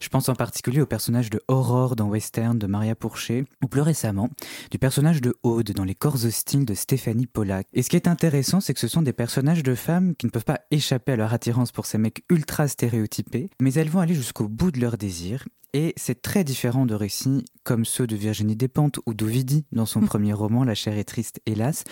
Je 0.00 0.08
pense 0.08 0.28
en 0.28 0.34
particulier 0.34 0.80
au 0.80 0.86
personnage 0.86 1.30
de 1.30 1.40
Aurore 1.48 1.96
dans 1.96 2.08
Western 2.08 2.58
de 2.58 2.66
Maria 2.66 2.94
Pourchet, 2.94 3.44
ou 3.62 3.68
plus 3.68 3.80
récemment, 3.80 4.30
du 4.70 4.78
personnage 4.78 5.20
de 5.20 5.34
Aude 5.42 5.72
dans 5.72 5.84
Les 5.84 5.94
corps 5.94 6.24
hostiles 6.24 6.64
de 6.64 6.74
Stéphanie 6.74 7.26
Pollack. 7.26 7.66
Et 7.72 7.82
ce 7.82 7.90
qui 7.90 7.96
est 7.96 8.08
intéressant, 8.08 8.60
c'est 8.60 8.74
que 8.74 8.80
ce 8.80 8.88
sont 8.88 9.02
des 9.02 9.12
personnages 9.12 9.62
de 9.62 9.74
femmes 9.74 10.14
qui 10.16 10.26
ne 10.26 10.30
peuvent 10.30 10.44
pas 10.44 10.60
échapper 10.70 11.12
à 11.12 11.16
leur 11.16 11.32
attirance 11.32 11.72
pour 11.72 11.86
ces 11.86 11.98
mecs 11.98 12.24
ultra 12.30 12.68
stéréotypés, 12.68 13.50
mais 13.60 13.72
elles 13.74 13.88
vont 13.88 14.00
aller 14.00 14.14
jusqu'au 14.14 14.48
bout 14.48 14.70
de 14.70 14.80
leur 14.80 14.96
désir 14.96 15.44
et 15.72 15.94
c'est 15.96 16.22
très 16.22 16.44
différent 16.44 16.86
de 16.86 16.94
récits 16.94 17.44
comme 17.64 17.84
ceux 17.84 18.06
de 18.06 18.16
Virginie 18.16 18.56
Despentes 18.56 18.98
ou 19.06 19.14
d'Ovidie 19.14 19.64
dans 19.72 19.86
son 19.86 20.00
mm. 20.00 20.06
premier 20.06 20.32
roman 20.32 20.64
La 20.64 20.74
chair 20.74 20.96
est 20.98 21.04
triste, 21.04 21.40
hélas, 21.46 21.84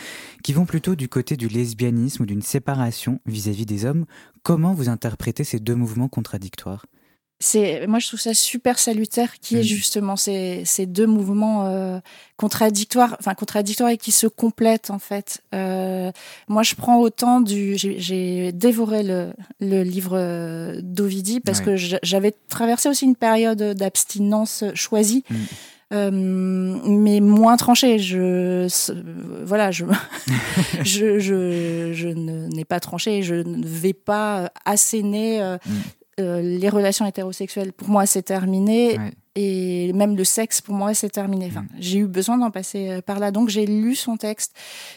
qui 0.42 0.52
vont 0.52 0.66
plutôt 0.66 0.97
du 0.97 1.08
côté 1.08 1.37
du 1.37 1.49
lesbianisme 1.49 2.23
ou 2.23 2.26
d'une 2.26 2.42
séparation 2.42 3.20
vis-à-vis 3.26 3.66
des 3.66 3.85
hommes. 3.85 4.06
Comment 4.42 4.75
vous 4.75 4.88
interprétez 4.88 5.44
ces 5.44 5.61
deux 5.61 5.76
mouvements 5.76 6.08
contradictoires? 6.08 6.87
C'est 7.40 7.87
moi 7.87 8.00
je 8.00 8.09
trouve 8.09 8.21
ça 8.21 8.35
super 8.35 8.78
salutaire 8.78 9.38
qui 9.40 9.57
est 9.57 9.61
mm. 9.61 9.64
justement 9.64 10.16
ces, 10.16 10.62
ces 10.64 10.87
deux 10.87 11.07
mouvements 11.07 11.66
euh, 11.66 12.00
contradictoires 12.37 13.16
enfin 13.21 13.35
contradictoires 13.35 13.90
et 13.90 13.97
qui 13.97 14.11
se 14.11 14.26
complètent 14.26 14.90
en 14.90 14.99
fait 14.99 15.40
euh, 15.54 16.11
moi 16.49 16.64
je 16.64 16.75
prends 16.75 16.99
autant 16.99 17.40
du 17.40 17.76
j'ai 17.76 18.50
dévoré 18.52 19.04
le, 19.04 19.33
le 19.61 19.83
livre 19.83 20.16
euh, 20.16 20.80
d'Ovidie 20.83 21.40
parce 21.40 21.61
que 21.61 21.76
j'avais 21.76 22.35
traversé 22.49 22.88
aussi 22.88 23.04
une 23.04 23.16
période 23.16 23.62
d'abstinence 23.62 24.64
choisie 24.75 25.25
mm. 25.30 25.37
Euh, 25.92 26.11
mais 26.12 27.21
moins 27.21 27.57
tranchée. 27.57 27.99
Je, 27.99 28.68
voilà, 29.45 29.71
je, 29.71 29.87
je, 30.83 31.18
je, 31.18 31.92
je 31.92 32.09
n'ai 32.09 32.64
pas 32.64 32.80
tranché. 32.80 33.23
Je 33.23 33.37
ne 33.37 33.66
vais 33.66 33.95
pas 33.95 34.52
asséner 34.64 35.42
euh, 35.42 35.57
mm. 35.64 35.73
Euh, 36.18 36.40
les 36.42 36.68
relations 36.68 37.06
hétérosexuelles, 37.06 37.72
pour 37.72 37.88
moi, 37.88 38.06
c'est 38.06 38.22
terminé. 38.22 38.98
et 39.40 39.92
même 39.92 40.16
le 40.16 40.25
sexe 40.25 40.60
pour 40.60 40.75
moi 40.75 40.94
c'est 40.94 41.10
terminé. 41.10 41.46
Enfin, 41.48 41.60
Mm. 41.62 41.68
j'ai 41.78 41.98
eu 41.98 42.06
besoin 42.08 42.38
d'en 42.38 42.50
passer 42.50 42.88
euh, 42.90 43.00
par 43.00 43.20
là, 43.20 43.30
donc 43.30 43.50
j'ai 43.50 43.66
lu 43.66 43.94
son 43.94 44.16
texte 44.16 44.52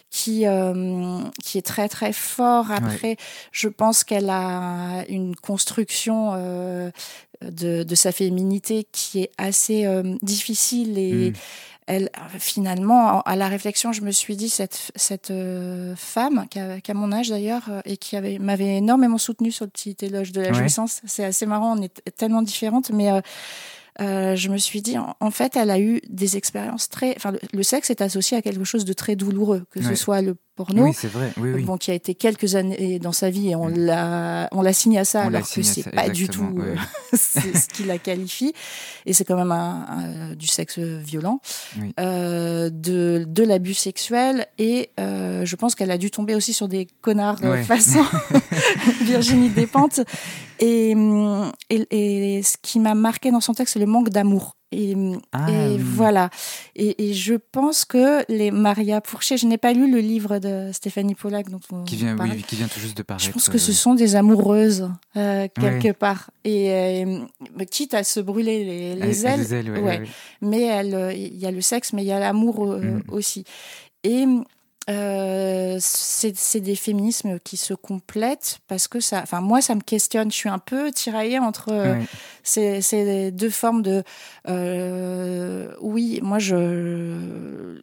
qui 0.09 0.47
euh, 0.47 1.19
qui 1.43 1.59
est 1.59 1.65
très 1.73 1.87
très 1.87 2.11
fort. 2.11 2.71
Après, 2.71 3.17
je 3.51 3.67
pense 3.67 4.03
qu'elle 4.03 4.31
a 4.31 5.03
une 5.09 5.35
construction 5.35 6.31
euh, 6.33 6.89
de, 7.43 7.83
de 7.83 7.95
sa 7.95 8.11
féminité 8.11 8.87
qui 8.91 9.21
est 9.23 9.31
assez 9.37 9.85
difficile 10.23 10.97
et 10.97 11.29
Mm. 11.31 11.33
Elle 11.87 12.09
finalement 12.39 13.21
à 13.21 13.35
la 13.35 13.47
réflexion 13.47 13.91
je 13.91 14.01
me 14.01 14.11
suis 14.11 14.35
dit 14.35 14.49
cette 14.49 14.91
cette 14.95 15.31
euh, 15.31 15.95
femme 15.95 16.45
qui 16.49 16.59
a, 16.59 16.79
qui 16.79 16.91
a 16.91 16.93
mon 16.93 17.11
âge 17.11 17.29
d'ailleurs 17.29 17.63
euh, 17.69 17.81
et 17.85 17.97
qui 17.97 18.15
avait 18.15 18.37
m'avait 18.39 18.77
énormément 18.77 19.17
soutenue 19.17 19.51
sur 19.51 19.65
le 19.65 19.71
petit 19.71 19.95
éloge 20.01 20.31
de 20.31 20.41
la 20.41 20.49
Ouais. 20.49 20.53
jouissance 20.53 21.01
c'est 21.05 21.23
assez 21.25 21.45
marrant 21.45 21.77
on 21.77 21.81
est 21.81 22.01
tellement 22.15 22.41
différentes 22.43 22.91
mais 22.91 23.11
euh, 23.11 23.21
euh, 23.99 24.35
je 24.37 24.47
me 24.49 24.57
suis 24.57 24.81
dit, 24.81 24.97
en, 24.97 25.15
en 25.19 25.31
fait, 25.31 25.57
elle 25.57 25.69
a 25.69 25.77
eu 25.77 25.99
des 26.07 26.37
expériences 26.37 26.87
très. 26.87 27.13
Enfin, 27.17 27.31
le, 27.31 27.39
le 27.51 27.61
sexe 27.61 27.89
est 27.89 27.99
associé 28.01 28.37
à 28.37 28.41
quelque 28.41 28.63
chose 28.63 28.85
de 28.85 28.93
très 28.93 29.17
douloureux, 29.17 29.65
que 29.69 29.79
Ouais. 29.79 29.85
ce 29.85 29.95
soit 29.95 30.21
le 30.21 30.37
porno, 30.65 30.83
Oui, 30.85 30.91
c'est 30.93 31.07
vrai. 31.07 31.31
Oui, 31.37 31.51
oui. 31.55 31.63
bon, 31.63 31.77
qui 31.77 31.91
a 31.91 31.93
été 31.93 32.15
quelques 32.15 32.55
années 32.55 32.99
dans 32.99 33.11
sa 33.11 33.29
vie 33.29 33.49
et 33.49 33.55
on 33.55 33.67
l'a, 33.67 34.47
on 34.51 34.61
l'a 34.61 34.73
signé 34.73 34.99
à 34.99 35.05
ça, 35.05 35.23
On 35.23 35.27
alors 35.27 35.49
que 35.49 35.61
c'est 35.63 35.89
pas 35.91 36.09
du 36.09 36.27
tout 36.27 36.43
euh, 36.59 36.75
ce 37.15 37.67
qui 37.67 37.83
la 37.83 37.97
qualifie. 37.97 38.53
Et 39.05 39.13
c'est 39.13 39.25
quand 39.25 39.35
même 39.37 39.51
un, 39.51 39.85
un- 39.89 40.35
du 40.35 40.47
sexe 40.47 40.79
violent, 40.79 41.39
euh, 41.99 42.69
de, 42.71 43.25
de 43.27 43.43
l'abus 43.43 43.73
sexuel. 43.73 44.45
Et 44.57 44.89
euh, 44.99 45.45
je 45.45 45.55
pense 45.55 45.75
qu'elle 45.75 45.91
a 45.91 45.97
dû 45.97 46.11
tomber 46.11 46.35
aussi 46.35 46.53
sur 46.53 46.67
des 46.67 46.87
connards 47.01 47.37
euh, 47.43 47.51
Ouais. 47.51 47.63
façon 47.63 48.03
Virginie 49.01 49.49
Despentes. 49.49 50.01
Et, 50.59 50.93
hum, 50.95 51.51
et, 51.69 52.37
et 52.37 52.43
ce 52.43 52.55
qui 52.61 52.79
m'a 52.79 52.93
marqué 52.95 53.31
dans 53.31 53.41
son 53.41 53.53
texte, 53.53 53.73
c'est 53.73 53.79
le 53.79 53.85
manque 53.87 54.09
d'amour. 54.09 54.55
Et, 54.73 54.95
Ah, 55.33 55.51
et 55.51 55.75
oui. 55.75 55.77
voilà. 55.79 56.29
Et, 56.75 57.09
et 57.09 57.13
je 57.13 57.33
pense 57.33 57.83
que 57.83 58.23
les 58.31 58.51
Maria 58.51 59.01
Pourchet, 59.01 59.35
je 59.37 59.45
n'ai 59.45 59.57
pas 59.57 59.73
lu 59.73 59.91
le 59.91 59.99
livre 59.99 60.39
de 60.39 60.69
Stéphanie 60.71 61.13
Pollack 61.15 61.49
dont 61.49 61.59
on 61.71 61.83
Qui 61.83 61.97
vient, 61.97 62.17
oui, 62.17 62.41
qui 62.43 62.55
vient 62.55 62.67
tout 62.67 62.79
juste 62.79 62.95
de 62.97 63.03
paraître. 63.03 63.25
Je 63.25 63.31
pense 63.31 63.49
que 63.49 63.57
ce 63.57 63.71
euh, 63.71 63.73
sont 63.73 63.95
des 63.95 64.15
amoureuses 64.15 64.89
euh, 65.17 65.47
quelque 65.59 65.91
part. 65.91 66.31
Et 66.45 66.71
euh, 66.71 67.19
quitte 67.69 67.93
à 67.93 68.03
se 68.03 68.19
brûler 68.21 68.63
les, 68.63 68.95
les 68.95 69.25
à- 69.25 69.31
à 69.31 69.33
ailes, 69.35 69.69
ouais, 69.71 69.79
ouais. 69.79 69.81
ouais, 69.99 70.07
mais 70.41 70.61
il 71.17 71.37
y 71.37 71.45
a 71.45 71.51
le 71.51 71.61
sexe, 71.61 71.91
mais 71.93 72.03
il 72.03 72.07
y 72.07 72.11
a 72.13 72.19
l'amour 72.19 72.71
euh, 72.71 72.79
Mhm. 72.79 73.03
aussi. 73.09 73.43
Et 74.03 74.25
euh, 74.89 75.77
c'est 75.79 76.59
des 76.59 76.75
féminismes 76.75 77.39
qui 77.39 77.55
se 77.55 77.73
complètent 77.73 78.59
parce 78.67 78.87
que 78.87 78.99
ça, 78.99 79.21
enfin 79.21 79.39
moi 79.39 79.61
ça 79.61 79.75
me 79.75 79.81
questionne. 79.81 80.31
Je 80.31 80.35
suis 80.35 80.49
un 80.49 80.59
peu 80.59 80.91
tiraillée 80.91 81.39
entre 81.39 81.69
euh, 81.71 82.01
ces, 82.43 82.81
ces 82.81 83.31
deux 83.31 83.49
formes 83.51 83.83
de. 83.83 84.03
euh, 84.47 85.73
oui, 85.81 86.19
moi 86.23 86.39
je. 86.39 87.79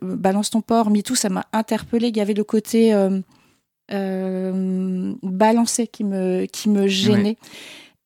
Balance 0.00 0.50
ton 0.50 0.60
porc, 0.60 0.90
MeToo, 0.90 1.16
ça 1.16 1.28
m'a 1.28 1.44
interpellée. 1.52 2.08
Il 2.08 2.16
y 2.16 2.20
avait 2.20 2.34
le 2.34 2.44
côté 2.44 2.94
euh, 3.90 5.14
balancé 5.22 5.88
qui 5.88 6.04
me, 6.04 6.46
qui 6.46 6.68
me 6.68 6.86
gênait. 6.86 7.36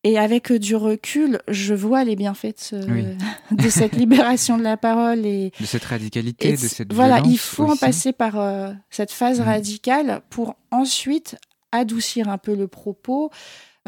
Et 0.05 0.17
avec 0.17 0.53
du 0.53 0.75
recul, 0.77 1.39
je 1.49 1.73
vois 1.73 2.05
les 2.05 2.15
bienfaits 2.15 2.45
de, 2.45 2.53
ce- 2.57 2.89
Oui. 2.89 3.03
de 3.51 3.69
cette 3.69 3.93
libération 3.95 4.57
de 4.57 4.63
la 4.63 4.77
parole 4.77 5.25
et, 5.25 5.51
De 5.59 5.65
cette 5.65 5.83
radicalité, 5.83 6.49
et 6.49 6.51
de 6.53 6.57
cette 6.57 6.93
voilà, 6.93 7.15
violence 7.15 7.33
il 7.33 7.37
faut 7.37 7.69
en 7.69 7.75
passer 7.75 8.13
par 8.13 8.39
euh, 8.39 8.71
cette 8.89 9.11
phase 9.11 9.39
Mhm. 9.39 9.45
radicale 9.45 10.21
pour 10.29 10.55
ensuite 10.71 11.35
adoucir 11.73 12.29
un 12.29 12.37
peu 12.37 12.55
le 12.55 12.67
propos, 12.67 13.29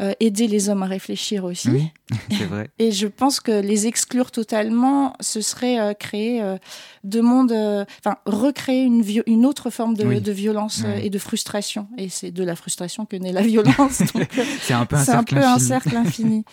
euh, 0.00 0.12
aider 0.20 0.48
les 0.48 0.68
hommes 0.68 0.82
à 0.82 0.86
réfléchir 0.86 1.44
aussi. 1.44 1.68
Oui, 1.70 1.90
c'est 2.30 2.44
vrai. 2.46 2.70
Et 2.78 2.90
je 2.92 3.06
pense 3.06 3.40
que 3.40 3.52
les 3.60 3.86
exclure 3.86 4.30
totalement, 4.30 5.12
ce 5.20 5.40
serait 5.40 5.78
euh, 5.78 5.92
créer 5.94 6.42
euh, 6.42 6.56
deux 7.04 7.22
mondes, 7.22 7.52
enfin 7.52 8.16
recréer 8.26 8.82
une, 8.82 9.04
une 9.26 9.44
autre 9.46 9.70
forme 9.70 9.94
de, 9.94 10.04
Oui. 10.04 10.20
de 10.20 10.32
violence 10.32 10.82
et 11.02 11.10
de 11.10 11.18
frustration. 11.18 11.88
Et 11.98 12.08
c'est 12.08 12.30
de 12.30 12.42
la 12.44 12.56
frustration 12.56 13.04
que 13.06 13.16
naît 13.16 13.32
la 13.32 13.42
violence. 13.42 14.02
C'est 14.62 14.72
un 14.74 14.86
peu 14.86 14.96
un 14.96 15.04
c'est 15.04 15.10
un 15.12 15.14
cercle 15.16 15.34
peu 15.36 15.42
un 15.44 15.52
infini. 15.54 15.68
cercle 15.68 15.96
infini. 15.96 16.44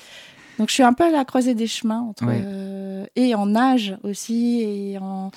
Donc 0.57 0.67
je 0.67 0.73
suis 0.73 0.83
un 0.83 0.91
peu 0.93 1.05
à 1.05 1.09
la 1.09 1.23
croisée 1.23 1.53
des 1.55 1.67
chemins 1.67 2.01
entre 2.01 2.25
euh, 2.27 3.05
et 3.15 3.33
en 3.35 3.55
âge 3.55 3.95
aussi 4.03 4.61
et 4.61 4.97
en 4.99 5.31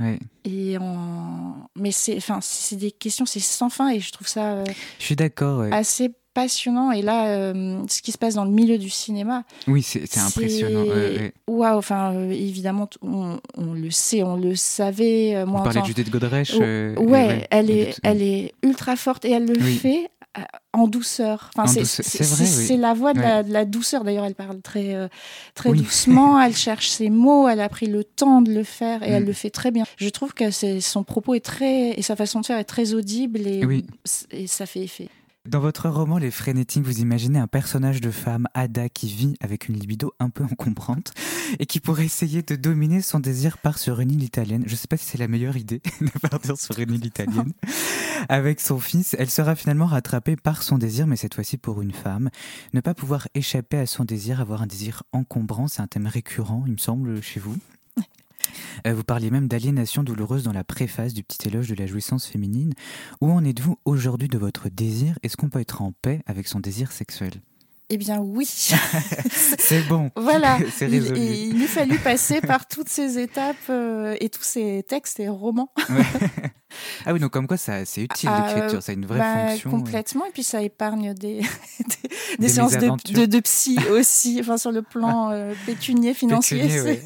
Ouais. 0.00 0.18
et 0.44 0.78
en 0.78 1.54
mais 1.76 1.92
c'est 1.92 2.16
enfin 2.16 2.38
c'est 2.40 2.76
des 2.76 2.90
questions 2.90 3.26
c'est 3.26 3.38
sans 3.40 3.68
fin 3.68 3.90
et 3.90 4.00
je 4.00 4.10
trouve 4.10 4.26
ça 4.26 4.54
euh, 4.54 4.64
Je 4.98 5.04
suis 5.04 5.14
d'accord. 5.16 5.60
ouais. 5.60 5.70
assez 5.70 6.14
passionnant 6.34 6.92
et 6.92 7.02
là 7.02 7.26
euh, 7.26 7.82
ce 7.88 8.00
qui 8.02 8.12
se 8.12 8.18
passe 8.18 8.34
dans 8.34 8.44
le 8.44 8.50
milieu 8.50 8.78
du 8.78 8.88
cinéma 8.90 9.44
Oui, 9.66 9.82
c'est 9.82 10.18
impressionnant. 10.18 10.84
waouh 11.46 11.76
enfin 11.78 12.14
euh, 12.14 12.30
évidemment 12.30 12.88
on, 13.02 13.38
on 13.56 13.72
le 13.74 13.90
sait 13.90 14.22
on 14.22 14.36
le 14.36 14.54
savait 14.54 15.34
euh, 15.36 15.46
moi 15.46 15.60
On 15.60 15.64
parlait 15.64 15.80
de 15.82 15.86
Judith 15.86 16.10
Godrèche. 16.10 16.52
Oh, 16.56 16.62
euh, 16.62 16.94
ouais, 16.96 17.46
elle 17.50 17.70
est, 17.70 17.98
elle 18.02 18.22
est 18.22 18.52
ultra 18.62 18.96
forte 18.96 19.24
et 19.24 19.30
elle 19.32 19.46
le 19.46 19.60
Oui. 19.62 19.76
fait 19.76 20.08
en 20.72 20.86
douceur. 20.86 21.50
Enfin, 21.54 21.64
En 21.70 21.84
c'est, 21.84 22.70
oui. 22.72 22.76
la 22.78 22.94
voix 22.94 23.12
de, 23.12 23.20
la, 23.20 23.36
Ouais. 23.38 23.44
de 23.44 23.52
la 23.52 23.66
douceur. 23.66 24.02
D'ailleurs, 24.02 24.24
elle 24.24 24.34
parle 24.34 24.62
très, 24.62 24.94
euh, 24.94 25.06
très 25.54 25.68
Oui. 25.68 25.76
doucement. 25.78 26.40
Elle 26.40 26.56
cherche 26.56 26.88
ses 26.88 27.10
mots. 27.10 27.48
Elle 27.48 27.60
a 27.60 27.68
pris 27.68 27.86
le 27.86 28.02
temps 28.02 28.40
de 28.40 28.50
le 28.50 28.64
faire 28.64 29.02
et 29.02 29.10
elle 29.10 29.24
Mm. 29.24 29.26
le 29.26 29.32
fait 29.34 29.50
très 29.50 29.70
bien. 29.70 29.84
Je 29.98 30.08
trouve 30.08 30.32
que 30.32 30.50
son 30.50 31.04
propos 31.04 31.34
est 31.34 31.44
très 31.44 31.90
et 31.90 32.00
sa 32.00 32.16
façon 32.16 32.40
de 32.40 32.46
faire 32.46 32.56
est 32.56 32.64
très 32.64 32.94
audible 32.94 33.46
et, 33.46 33.62
Oui. 33.66 33.84
et 34.30 34.46
ça 34.46 34.64
fait 34.64 34.80
effet. 34.80 35.08
Dans 35.48 35.58
votre 35.58 35.88
roman 35.88 36.18
Les 36.18 36.30
Frénétiques, 36.30 36.84
vous 36.84 37.00
imaginez 37.00 37.40
un 37.40 37.48
personnage 37.48 38.00
de 38.00 38.12
femme, 38.12 38.46
Ada, 38.54 38.88
qui 38.88 39.08
vit 39.08 39.34
avec 39.40 39.68
une 39.68 39.76
libido 39.76 40.14
un 40.20 40.30
peu 40.30 40.44
encombrante 40.44 41.12
et 41.58 41.66
qui 41.66 41.80
pourrait 41.80 42.04
essayer 42.04 42.42
de 42.42 42.54
dominer 42.54 43.02
son 43.02 43.18
désir 43.18 43.58
par 43.58 43.78
sur 43.78 43.98
une 43.98 44.12
île 44.12 44.22
italienne. 44.22 44.62
Je 44.66 44.72
ne 44.72 44.76
sais 44.76 44.86
pas 44.86 44.96
si 44.96 45.04
c'est 45.04 45.18
la 45.18 45.26
meilleure 45.26 45.56
idée 45.56 45.82
de 46.00 46.28
partir 46.28 46.56
sur 46.56 46.78
une 46.78 46.92
île 46.92 47.04
italienne. 47.04 47.52
Avec 48.28 48.60
son 48.60 48.78
fils, 48.78 49.16
elle 49.18 49.30
sera 49.30 49.56
finalement 49.56 49.86
rattrapée 49.86 50.36
par 50.36 50.62
son 50.62 50.78
désir, 50.78 51.08
mais 51.08 51.16
cette 51.16 51.34
fois-ci 51.34 51.56
pour 51.56 51.82
une 51.82 51.92
femme. 51.92 52.30
Ne 52.72 52.80
pas 52.80 52.94
pouvoir 52.94 53.26
échapper 53.34 53.78
à 53.78 53.86
son 53.86 54.04
désir, 54.04 54.40
avoir 54.40 54.62
un 54.62 54.68
désir 54.68 55.02
encombrant, 55.10 55.66
c'est 55.66 55.82
un 55.82 55.88
thème 55.88 56.06
récurrent, 56.06 56.62
il 56.66 56.74
me 56.74 56.78
semble, 56.78 57.20
chez 57.20 57.40
vous. 57.40 57.56
Euh, 58.86 58.94
Vous 58.94 59.04
parliez 59.04 59.30
même 59.30 59.48
d'aliénation 59.48 60.02
douloureuse 60.02 60.42
dans 60.44 60.52
la 60.52 60.64
préface 60.64 61.14
du 61.14 61.22
petit 61.22 61.48
éloge 61.48 61.68
de 61.68 61.74
la 61.74 61.86
jouissance 61.86 62.26
féminine. 62.26 62.72
Où 63.20 63.30
en 63.30 63.44
êtes-vous 63.44 63.78
aujourd'hui 63.84 64.28
de 64.28 64.38
votre 64.38 64.68
désir? 64.68 65.18
Est-ce 65.22 65.36
qu'on 65.36 65.48
peut 65.48 65.60
être 65.60 65.82
en 65.82 65.92
paix 65.92 66.22
avec 66.26 66.48
son 66.48 66.60
désir 66.60 66.92
sexuel? 66.92 67.32
Eh 67.94 67.98
bien, 67.98 68.20
oui. 68.20 68.46
C'est 69.58 69.86
bon. 69.88 70.10
Voilà, 70.16 70.58
C'est 70.72 70.88
il, 70.88 71.00
résolu. 71.00 71.20
il, 71.20 71.46
il 71.48 71.58
lui 71.58 71.66
fallut 71.66 71.98
passer 71.98 72.40
par 72.40 72.66
toutes 72.66 72.88
ces 72.88 73.18
étapes 73.18 73.56
euh, 73.68 74.16
et 74.20 74.30
tous 74.30 74.42
ces 74.44 74.82
textes 74.88 75.20
et 75.20 75.28
romans. 75.28 75.70
Ouais. 75.90 76.02
Ah 77.06 77.12
oui, 77.12 77.20
donc 77.20 77.30
comme 77.32 77.46
quoi 77.46 77.56
ça, 77.56 77.84
c'est 77.84 78.02
utile 78.02 78.28
Ah, 78.32 78.46
l'écriture, 78.54 78.82
ça 78.82 78.92
a 78.92 78.94
une 78.94 79.06
vraie 79.06 79.18
Bah, 79.18 79.48
fonction. 79.48 79.68
euh. 79.70 79.72
Complètement, 79.72 80.24
et 80.26 80.30
puis 80.30 80.42
ça 80.42 80.62
épargne 80.62 81.14
des, 81.14 81.40
des, 81.40 81.44
des 82.38 82.38
Des 82.38 82.48
séances 82.48 82.72
de, 82.78 83.12
de, 83.14 83.26
de 83.26 83.40
psy 83.40 83.78
aussi, 83.90 84.38
enfin 84.40 84.56
sur 84.58 84.72
le 84.72 84.82
plan 84.82 85.30
euh, 85.30 85.52
pécunier, 85.66 86.14
financier. 86.14 86.62
Pécunier, 86.62 87.00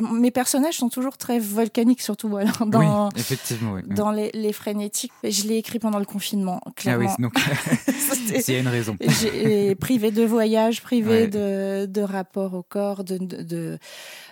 Mes 0.12 0.30
personnages 0.30 0.76
sont 0.76 0.88
toujours 0.88 1.16
très 1.16 1.38
volcaniques, 1.38 2.02
surtout 2.02 2.28
dans, 2.66 3.06
Oui, 3.08 3.12
effectivement, 3.16 3.72
oui. 3.74 3.82
dans 3.86 4.10
les, 4.10 4.30
les 4.34 4.52
frénétiques. 4.52 5.12
Je 5.24 5.44
l'ai 5.44 5.56
écrit 5.56 5.78
pendant 5.78 5.98
le 5.98 6.04
confinement, 6.04 6.60
Ah 6.64 6.68
oui, 6.68 6.72
clairement. 6.76 7.14
donc 7.18 7.32
s'il 8.40 8.54
y 8.54 8.56
a 8.56 8.60
une 8.60 8.68
raison. 8.68 8.96
J'ai 9.00 9.74
privé 9.74 10.10
de 10.10 10.24
voyage, 10.24 10.82
privé 10.82 11.08
Ouais. 11.08 11.26
de, 11.28 11.86
de 11.86 12.00
rapport 12.02 12.52
au 12.54 12.62
corps, 12.62 13.02
de, 13.02 13.16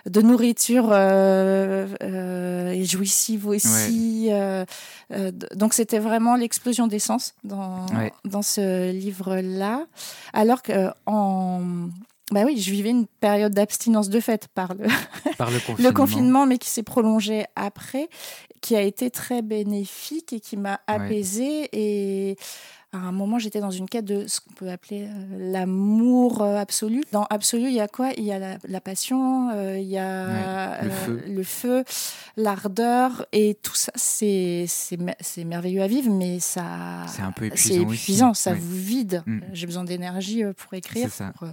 de, 0.05 0.21
nourriture 0.21 0.89
euh, 0.91 1.87
euh, 2.03 2.69
et 2.71 2.85
jouissive 2.85 3.47
aussi. 3.87 4.27
euh, 4.31 4.65
euh, 5.13 5.31
donc 5.55 5.73
c'était 5.73 5.99
vraiment 5.99 6.35
l'explosion 6.35 6.87
d'essence 6.87 7.33
dans, 7.43 7.85
Ouais. 7.95 8.11
dans 8.25 8.41
ce 8.41 8.91
livre-là. 8.91 9.85
Alors 10.33 10.61
que 10.61 10.89
en... 11.05 11.61
Bah 12.31 12.41
oui, 12.45 12.59
je 12.59 12.71
vivais 12.71 12.89
une 12.89 13.07
période 13.07 13.53
d'abstinence 13.53 14.09
de 14.09 14.19
fait 14.19 14.49
par 14.49 14.73
le, 14.73 14.87
Par 15.37 15.49
le 15.49 15.59
confinement. 15.65 15.89
le 15.89 15.93
confinement, 15.95 16.45
mais 16.45 16.57
qui 16.57 16.69
s'est 16.69 16.83
prolongé 16.83 17.45
après, 17.55 18.09
qui 18.59 18.75
a 18.75 18.81
été 18.81 19.09
très 19.09 19.41
bénéfique 19.41 20.33
et 20.33 20.41
qui 20.41 20.57
m'a 20.57 20.81
apaisée. 20.87 21.69
Et 21.71 22.35
à 22.93 22.97
un 22.99 23.11
moment, 23.11 23.37
j'étais 23.37 23.59
dans 23.59 23.69
une 23.71 23.87
quête 23.89 24.05
de 24.05 24.27
ce 24.27 24.39
qu'on 24.39 24.53
peut 24.53 24.69
appeler 24.69 25.03
euh, 25.09 25.51
l'amour 25.51 26.41
euh, 26.41 26.55
absolu. 26.57 27.03
Dans 27.11 27.25
absolu, 27.25 27.63
il 27.67 27.73
y 27.73 27.81
a 27.81 27.87
quoi? 27.89 28.11
Il 28.17 28.23
y 28.23 28.31
a 28.31 28.39
la, 28.39 28.57
la 28.67 28.79
passion, 28.81 29.49
euh, 29.49 29.77
il 29.77 29.87
y 29.89 29.97
a 29.97 30.27
Ouais, 30.81 30.87
le 31.27 31.39
euh, 31.41 31.43
feu. 31.43 31.83
l'ardeur, 32.37 33.25
et 33.33 33.55
tout 33.61 33.75
ça, 33.75 33.91
c'est 33.95 34.65
c'est 34.67 34.97
c'est 35.19 35.43
merveilleux 35.43 35.81
à 35.81 35.87
vivre, 35.87 36.09
mais 36.11 36.39
ça 36.39 37.05
C'est 37.07 37.21
un 37.21 37.31
peu 37.31 37.49
c'est 37.55 37.75
épuisant. 37.75 37.91
épuisant, 37.93 38.31
aussi. 38.31 38.41
ça 38.43 38.51
Oui. 38.53 38.59
vous 38.61 38.75
vide. 38.77 39.23
Mm. 39.25 39.39
J'ai 39.53 39.65
besoin 39.65 39.83
d'énergie 39.83 40.43
pour 40.55 40.73
écrire. 40.73 41.07
C'est 41.11 41.23
ça. 41.23 41.33
pour, 41.37 41.47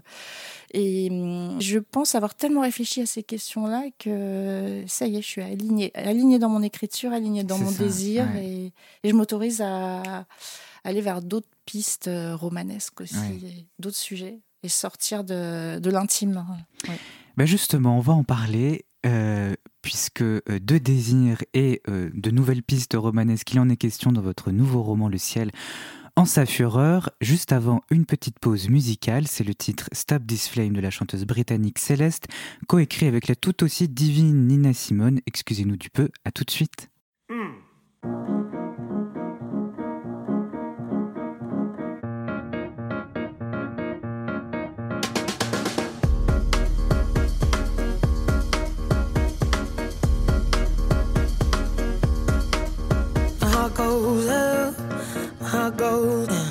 et 0.72 1.08
hum, 1.10 1.60
je 1.60 1.78
pense 1.78 2.14
avoir 2.14 2.34
tellement 2.34 2.60
réfléchi 2.62 3.00
à 3.02 3.06
ces 3.06 3.22
questions-là 3.22 3.84
que 3.98 4.82
ça 4.86 5.06
y 5.06 5.16
est, 5.16 5.22
je 5.22 5.26
suis 5.26 5.42
alignée, 5.42 5.90
alignée 5.94 6.38
dans 6.38 6.48
mon 6.48 6.62
écriture, 6.62 7.12
alignée 7.12 7.44
dans 7.44 7.56
C'est 7.58 7.64
mon 7.64 7.70
ça, 7.70 7.84
désir, 7.84 8.24
ouais. 8.34 8.44
et, 8.44 8.72
et 9.02 9.10
je 9.10 9.14
m'autorise 9.14 9.60
à 9.62 10.24
aller 10.84 11.00
vers 11.00 11.22
d'autres 11.22 11.48
pistes 11.66 12.08
euh, 12.08 12.36
romanesques 12.36 13.00
aussi, 13.00 13.16
Ouais. 13.16 13.66
d'autres 13.78 13.96
sujets. 13.96 14.40
et 14.62 14.68
sortir 14.68 15.24
de, 15.24 15.90
l'intime. 15.90 16.44
Ben 17.36 17.46
justement, 17.46 17.98
on 17.98 18.00
va 18.00 18.12
en 18.14 18.24
parler. 18.24 18.86
Euh, 19.06 19.54
puisque 19.82 20.22
euh, 20.22 20.40
de 20.48 20.78
désir 20.78 21.42
et 21.52 21.82
euh, 21.90 22.08
de 22.14 22.30
nouvelles 22.30 22.62
pistes 22.62 22.94
romanesques, 22.94 23.52
il 23.52 23.60
en 23.60 23.68
est 23.68 23.76
question 23.76 24.12
dans 24.12 24.22
votre 24.22 24.50
nouveau 24.50 24.82
roman 24.82 25.10
Le 25.10 25.18
ciel 25.18 25.50
en 26.16 26.24
sa 26.24 26.46
fureur. 26.46 27.10
Juste 27.20 27.52
avant 27.52 27.82
une 27.90 28.06
petite 28.06 28.38
pause 28.38 28.70
musicale, 28.70 29.26
c'est 29.26 29.44
le 29.44 29.54
titre 29.54 29.90
Stop 29.92 30.26
This 30.26 30.48
Flame 30.48 30.72
de 30.72 30.80
la 30.80 30.90
chanteuse 30.90 31.26
britannique 31.26 31.78
Céleste, 31.78 32.28
coécrit 32.66 33.06
avec 33.06 33.28
la 33.28 33.34
tout 33.34 33.62
aussi 33.62 33.88
divine 33.88 34.46
Nina 34.46 34.72
Simone. 34.72 35.20
Excusez-nous 35.26 35.76
du 35.76 35.90
peu, 35.90 36.08
à 36.24 36.30
tout 36.32 36.44
de 36.44 36.50
suite. 36.50 36.88
golden. 55.76 56.44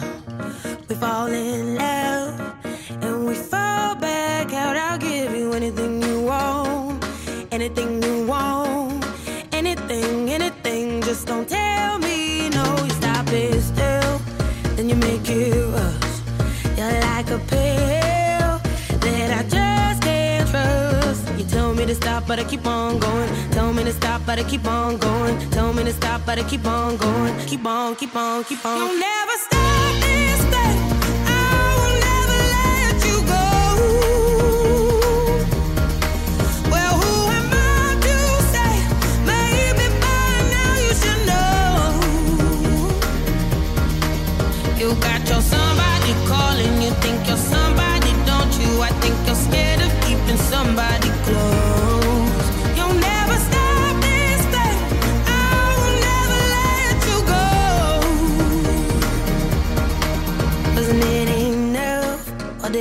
We 0.87 0.95
fall 0.95 1.27
in 1.27 1.75
love 1.75 2.39
and 2.89 3.25
we 3.25 3.35
fall 3.35 3.95
back 3.95 4.53
out. 4.53 4.75
I'll 4.75 4.97
give 4.97 5.35
you 5.35 5.53
anything 5.53 6.01
you 6.01 6.21
want, 6.21 7.03
anything 7.51 8.01
you 8.03 8.27
want, 8.27 9.05
anything, 9.51 10.29
anything. 10.29 11.01
Just 11.01 11.27
don't 11.27 11.47
tell 11.47 11.99
me 11.99 12.49
no. 12.49 12.65
You 12.83 12.89
stop 12.91 13.27
it 13.31 13.61
still, 13.61 14.19
then 14.75 14.89
you 14.89 14.95
make 14.95 15.27
it 15.29 15.55
rush. 15.75 16.15
You're 16.77 16.99
like 17.01 17.29
a 17.29 17.39
pill 17.51 18.51
that 18.99 19.29
I 19.39 19.43
just 19.49 20.01
can't 20.01 20.49
trust. 20.49 21.23
You 21.37 21.45
tell 21.45 21.73
me 21.73 21.85
to 21.85 21.95
stop, 21.95 22.27
but 22.27 22.39
I 22.39 22.43
keep 22.43 22.65
on 22.65 22.99
going. 22.99 23.29
Me 23.83 23.89
to 23.91 23.95
stop, 23.97 24.21
but 24.25 24.39
I 24.39 24.43
keep 24.43 24.65
on 24.65 24.97
going. 24.97 25.37
Tell 25.49 25.73
me 25.73 25.83
to 25.83 25.91
stop, 25.91 26.21
but 26.25 26.39
I 26.39 26.43
keep 26.43 26.65
on 26.65 26.95
going. 26.95 27.37
Keep 27.47 27.65
on, 27.65 27.95
keep 27.97 28.15
on, 28.15 28.45
keep 28.45 28.65
on. 28.65 28.77
You'll 28.77 28.97
never 28.97 29.37
stop 29.47 29.93
this 29.99 30.41
thing. 30.53 30.77
I 31.27 31.75
will 31.79 31.95
never 32.07 32.37
let 32.55 32.95
you 33.07 33.17
go. 33.33 33.45
Well, 36.71 36.93
who 37.01 37.13
am 37.39 37.51
I 37.51 37.99
to 38.05 38.17
say? 38.53 38.73
Maybe 39.27 39.85
by 39.99 40.31
now 40.55 40.73
you 40.85 40.93
should 41.01 41.21
know. 41.27 41.83
You 44.79 44.87
got 45.01 45.21
your 45.27 45.41
somebody 45.41 46.13
calling. 46.31 46.73
You 46.81 46.82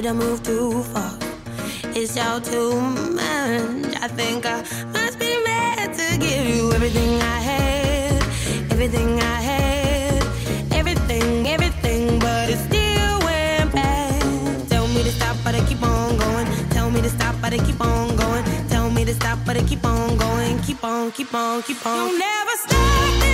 did 0.02 0.10
I 0.10 0.14
move 0.14 0.42
too 0.42 0.82
far? 0.82 1.16
It's 1.94 2.18
all 2.18 2.40
too 2.40 2.74
much. 2.74 3.94
I 4.02 4.08
think 4.08 4.44
I 4.44 4.62
must 4.92 5.16
be 5.20 5.40
mad 5.44 5.94
to 5.94 6.18
give 6.18 6.44
you 6.44 6.72
everything 6.72 7.20
I 7.22 7.38
had, 7.50 8.22
everything 8.72 9.20
I 9.20 9.40
had, 9.50 10.22
everything, 10.72 11.46
everything, 11.46 12.18
but 12.18 12.50
it 12.50 12.58
still 12.68 13.16
went 13.28 13.72
bad. 13.72 14.68
Tell 14.68 14.88
me 14.88 15.04
to 15.04 15.12
stop, 15.12 15.36
but 15.44 15.54
I 15.54 15.64
keep 15.68 15.82
on 15.84 16.16
going. 16.16 16.46
Tell 16.70 16.90
me 16.90 17.00
to 17.00 17.08
stop, 17.08 17.36
but 17.40 17.52
I 17.52 17.58
keep 17.58 17.80
on 17.80 18.16
going. 18.16 18.44
Tell 18.68 18.90
me 18.90 19.04
to 19.04 19.14
stop, 19.14 19.38
but 19.46 19.56
I 19.56 19.62
keep 19.62 19.84
on 19.84 20.16
going. 20.16 20.58
Keep 20.62 20.82
on, 20.82 21.12
keep 21.12 21.32
on, 21.32 21.62
keep 21.62 21.86
on. 21.86 22.08
You'll 22.08 22.18
never 22.18 22.56
stop 22.56 23.31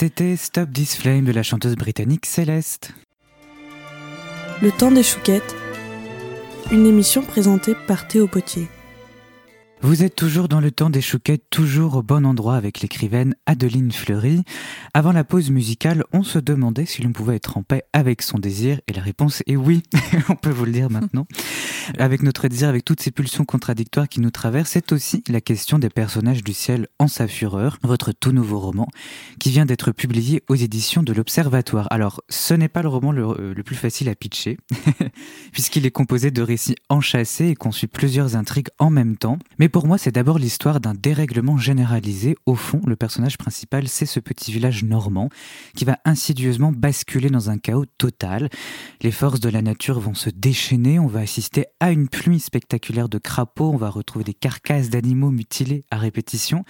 C'était 0.00 0.36
Stop 0.36 0.72
This 0.72 0.94
Flame 0.94 1.24
de 1.24 1.32
la 1.32 1.42
chanteuse 1.42 1.74
britannique 1.74 2.24
Céleste. 2.24 2.92
Le 4.62 4.70
temps 4.70 4.92
des 4.92 5.02
chouquettes, 5.02 5.56
une 6.70 6.86
émission 6.86 7.24
présentée 7.24 7.74
par 7.88 8.06
Théo 8.06 8.28
Potier. 8.28 8.68
Vous 9.80 10.02
êtes 10.02 10.16
toujours 10.16 10.48
dans 10.48 10.58
le 10.60 10.72
temps 10.72 10.90
des 10.90 11.00
chouquettes, 11.00 11.44
toujours 11.50 11.94
au 11.94 12.02
bon 12.02 12.26
endroit 12.26 12.56
avec 12.56 12.80
l'écrivaine 12.80 13.36
Adeline 13.46 13.92
Fleury. 13.92 14.42
Avant 14.92 15.12
la 15.12 15.22
pause 15.22 15.50
musicale, 15.50 16.02
on 16.12 16.24
se 16.24 16.40
demandait 16.40 16.84
si 16.84 17.00
l'on 17.00 17.12
pouvait 17.12 17.36
être 17.36 17.56
en 17.56 17.62
paix 17.62 17.84
avec 17.92 18.22
son 18.22 18.40
désir, 18.40 18.80
et 18.88 18.92
la 18.92 19.02
réponse 19.02 19.44
est 19.46 19.54
oui, 19.54 19.84
on 20.28 20.34
peut 20.34 20.50
vous 20.50 20.64
le 20.64 20.72
dire 20.72 20.90
maintenant. 20.90 21.26
avec 21.96 22.22
notre 22.22 22.48
désir, 22.48 22.68
avec 22.68 22.84
toutes 22.84 23.00
ces 23.00 23.12
pulsions 23.12 23.44
contradictoires 23.44 24.08
qui 24.08 24.20
nous 24.20 24.32
traversent, 24.32 24.70
c'est 24.70 24.90
aussi 24.90 25.22
la 25.28 25.40
question 25.40 25.78
des 25.78 25.90
personnages 25.90 26.42
du 26.42 26.54
ciel 26.54 26.88
en 26.98 27.06
sa 27.06 27.28
fureur, 27.28 27.78
votre 27.82 28.10
tout 28.10 28.32
nouveau 28.32 28.58
roman, 28.58 28.88
qui 29.38 29.50
vient 29.50 29.64
d'être 29.64 29.92
publié 29.92 30.42
aux 30.48 30.56
éditions 30.56 31.04
de 31.04 31.12
l'Observatoire. 31.12 31.86
Alors, 31.90 32.20
ce 32.28 32.52
n'est 32.52 32.68
pas 32.68 32.82
le 32.82 32.88
roman 32.88 33.12
le, 33.12 33.54
le 33.54 33.62
plus 33.62 33.76
facile 33.76 34.08
à 34.08 34.16
pitcher, 34.16 34.58
puisqu'il 35.52 35.86
est 35.86 35.92
composé 35.92 36.32
de 36.32 36.42
récits 36.42 36.76
enchâssés 36.88 37.54
et 37.54 37.72
suit 37.72 37.86
plusieurs 37.86 38.34
intrigues 38.34 38.68
en 38.78 38.90
même 38.90 39.16
temps. 39.16 39.38
Mais 39.58 39.67
Mais 39.68 39.70
pour 39.70 39.86
moi, 39.86 39.98
c'est 39.98 40.12
d'abord 40.12 40.38
l'histoire 40.38 40.80
d'un 40.80 40.94
dérèglement 40.94 41.58
généralisé. 41.58 42.36
Au 42.46 42.54
fond, 42.54 42.80
le 42.86 42.96
personnage 42.96 43.36
principal, 43.36 43.86
c'est 43.86 44.06
ce 44.06 44.18
petit 44.18 44.50
village 44.50 44.82
normand 44.82 45.28
qui 45.76 45.84
va 45.84 45.98
insidieusement 46.06 46.72
basculer 46.72 47.28
dans 47.28 47.50
un 47.50 47.58
chaos 47.58 47.84
total. 47.98 48.48
Les 49.02 49.10
forces 49.10 49.40
de 49.40 49.50
la 49.50 49.60
nature 49.60 50.00
vont 50.00 50.14
se 50.14 50.30
déchaîner, 50.30 50.98
on 50.98 51.06
va 51.06 51.20
assister 51.20 51.66
à 51.80 51.92
une 51.92 52.08
pluie 52.08 52.40
spectaculaire 52.40 53.10
de 53.10 53.18
crapauds, 53.18 53.72
on 53.74 53.76
va 53.76 53.90
retrouver 53.90 54.24
des 54.24 54.32
carcasses 54.32 54.88
d'animaux 54.88 55.30
mutilés 55.30 55.84
à 55.90 55.98
répétition. 55.98 56.64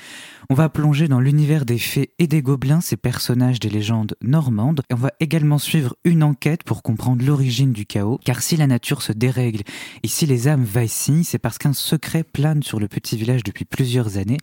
On 0.50 0.54
va 0.54 0.68
plonger 0.68 1.06
dans 1.06 1.20
l'univers 1.20 1.64
des 1.64 1.78
fées 1.78 2.10
et 2.18 2.26
des 2.26 2.42
gobelins, 2.42 2.80
ces 2.80 2.96
personnages 2.96 3.60
des 3.60 3.70
légendes 3.70 4.16
normandes. 4.22 4.82
Et 4.90 4.94
on 4.94 4.96
va 4.96 5.12
également 5.20 5.58
suivre 5.58 5.94
une 6.02 6.24
enquête 6.24 6.64
pour 6.64 6.82
comprendre 6.82 7.24
l'origine 7.24 7.72
du 7.72 7.86
chaos, 7.86 8.18
car 8.24 8.42
si 8.42 8.56
la 8.56 8.66
nature 8.66 9.02
se 9.02 9.12
dérègle 9.12 9.62
et 10.02 10.08
si 10.08 10.26
les 10.26 10.48
âmes 10.48 10.64
vacillent, 10.64 11.22
c'est 11.22 11.38
parce 11.38 11.58
qu'un 11.58 11.72
secret 11.72 12.24
plane 12.24 12.64
sur 12.64 12.80
le 12.80 12.87
petit 12.88 13.16
village 13.16 13.44
depuis 13.44 13.64
plusieurs 13.64 14.16
années. 14.16 14.38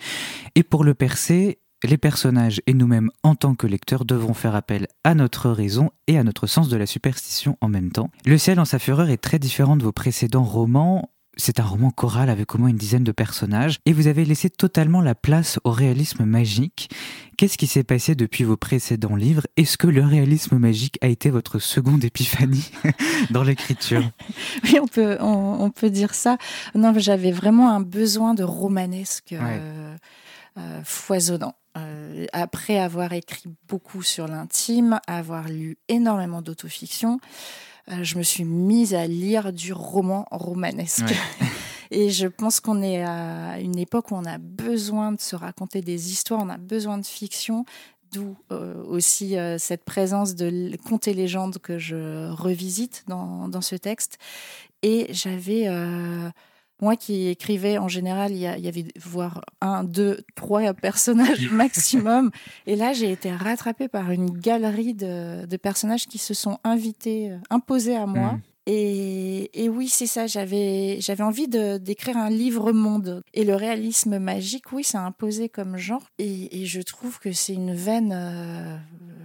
Et 0.55 0.63
pour 0.63 0.84
le 0.84 0.93
percer, 0.93 1.60
les 1.84 1.97
personnages 1.97 2.62
et 2.67 2.73
nous-mêmes 2.73 3.12
en 3.23 3.36
tant 3.36 3.55
que 3.55 3.67
lecteurs 3.67 4.05
devront 4.05 4.34
faire 4.34 4.55
appel 4.55 4.88
à 5.03 5.13
notre 5.13 5.49
raison 5.49 5.91
et 6.08 6.17
à 6.17 6.23
notre 6.23 6.47
sens 6.47 6.69
de 6.69 6.77
la 6.77 6.86
superstition 6.86 7.58
en 7.62 7.69
même 7.69 7.91
temps. 7.91 8.10
Le 8.25 8.38
ciel 8.38 8.60
en 8.60 8.65
sa 8.65 8.79
fureur 8.79 9.10
est 9.10 9.17
très 9.17 9.39
différent 9.39 9.75
de 9.75 9.84
vos 9.84 9.91
précédents 9.91 10.43
romans. 10.43 11.12
C'est 11.38 11.60
un 11.60 11.63
roman 11.63 11.91
choral 11.91 12.30
avec 12.30 12.56
au 12.56 12.58
moins 12.58 12.69
une 12.69 12.78
dizaine 12.78 13.04
de 13.04 13.12
personnages 13.12 13.80
et 13.86 13.93
vous 13.93 14.08
avez 14.08 14.26
laissé 14.26 14.50
totalement 14.50 15.02
la 15.02 15.15
place 15.15 15.60
au 15.63 15.71
réalisme 15.71 16.24
magique. 16.26 16.89
Qu'est-ce 17.38 17.58
qui 17.58 17.67
s'est 17.67 17.84
passé 17.84 18.15
depuis 18.15 18.45
vos 18.45 18.56
précédents 18.56 19.15
livres? 19.15 19.45
Est-ce 19.58 19.78
que 19.78 19.88
le 19.88 20.04
réalisme 20.04 20.58
magique 20.58 20.98
a 21.02 21.08
été 21.08 21.30
votre 21.30 21.60
seconde 21.60 22.06
épiphanie 22.06 22.71
dans 23.30 23.43
l'écriture? 23.43 24.04
Oui, 24.63 24.80
on 24.82 24.88
peut, 24.88 25.17
on, 25.19 25.69
peut 25.69 25.89
dire 25.89 26.13
ça. 26.13 26.38
Non, 26.74 26.93
j'avais 26.98 27.32
vraiment 27.32 27.71
un 27.71 27.82
besoin 27.82 28.34
de 28.34 28.43
romanesque 28.43 29.34
euh, 29.34 29.95
euh, 30.58 30.82
foisonnant. 30.84 31.56
Euh, 31.78 32.26
après 32.32 32.80
avoir 32.80 33.12
écrit 33.12 33.50
beaucoup 33.67 34.02
sur 34.02 34.28
l'intime, 34.28 35.00
avoir 35.08 35.50
lu 35.50 35.78
énormément 35.89 36.41
d'autofiction, 36.41 37.19
je 37.88 38.17
me 38.17 38.24
suis 38.24 38.45
mise 38.45 38.93
à 38.93 39.08
lire 39.08 39.54
du 39.54 39.74
roman 39.74 40.28
romanesque. 40.32 41.13
Et 41.91 42.10
je 42.10 42.28
pense 42.28 42.60
qu'on 42.60 42.82
est 42.82 43.04
à 43.04 43.60
une 43.60 43.78
époque 43.78 44.12
où 44.12 44.15
on 44.15 44.26
a 44.26 44.39
besoin 44.39 45.12
de 45.12 45.21
se 45.21 45.36
raconter 45.36 45.82
des 45.82 46.12
histoires, 46.12 46.41
on 46.43 46.50
a 46.50 46.58
besoin 46.58 46.98
de 46.98 47.06
fiction, 47.06 47.63
d'où 48.12 48.36
euh, 48.52 48.84
aussi 48.86 49.36
cette 49.60 49.86
présence 49.86 50.36
de 50.36 50.76
contes 50.88 51.08
et 51.08 51.13
légendes 51.13 51.60
que 51.60 51.78
je 51.78 52.32
revisite 52.32 53.04
dans, 53.08 53.48
dans 53.48 53.62
ce 53.62 53.76
texte. 53.76 54.17
Et 54.82 55.08
j'avais 55.12 55.67
moi 56.82 56.96
qui 56.96 57.28
écrivais, 57.28 57.78
en 57.78 57.88
général, 57.88 58.32
il 58.32 58.38
y, 58.38 58.48
avait 58.48 58.86
voire 59.00 59.42
un, 59.62 59.84
deux, 59.84 60.20
trois 60.36 60.74
personnages 60.74 61.50
maximum. 61.52 62.32
Et 62.68 62.76
là, 62.76 62.94
j'ai 62.94 63.12
été 63.12 63.32
rattrapée 63.32 63.88
par 63.88 64.12
une 64.12 64.30
galerie 64.30 64.94
de, 64.94 65.58
personnages 65.58 66.06
qui 66.06 66.18
se 66.18 66.34
sont 66.34 66.60
invités, 66.64 67.32
euh, 67.32 67.38
imposés 67.50 67.96
à 67.96 68.06
moi. 68.06 68.34
Mmh. 68.34 68.42
Et, 68.68 69.70
oui, 69.70 69.88
c'est 69.88 70.08
ça, 70.08 70.26
j'avais, 70.28 70.98
j'avais 71.00 71.24
envie 71.24 71.48
de, 71.48 71.78
d'écrire 71.78 72.18
un 72.18 72.30
livre-monde. 72.30 73.22
Et 73.34 73.44
le 73.44 73.56
réalisme 73.56 74.18
magique, 74.18 74.72
oui, 74.72 74.84
c'est 74.84 74.98
imposé 74.98 75.50
comme 75.50 75.78
genre. 75.78 76.04
Et, 76.18 76.66
je 76.66 76.82
trouve 76.82 77.20
que 77.20 77.32
c'est 77.32 77.54
une 77.54 77.74
veine 77.74 78.12
euh, 78.16 78.78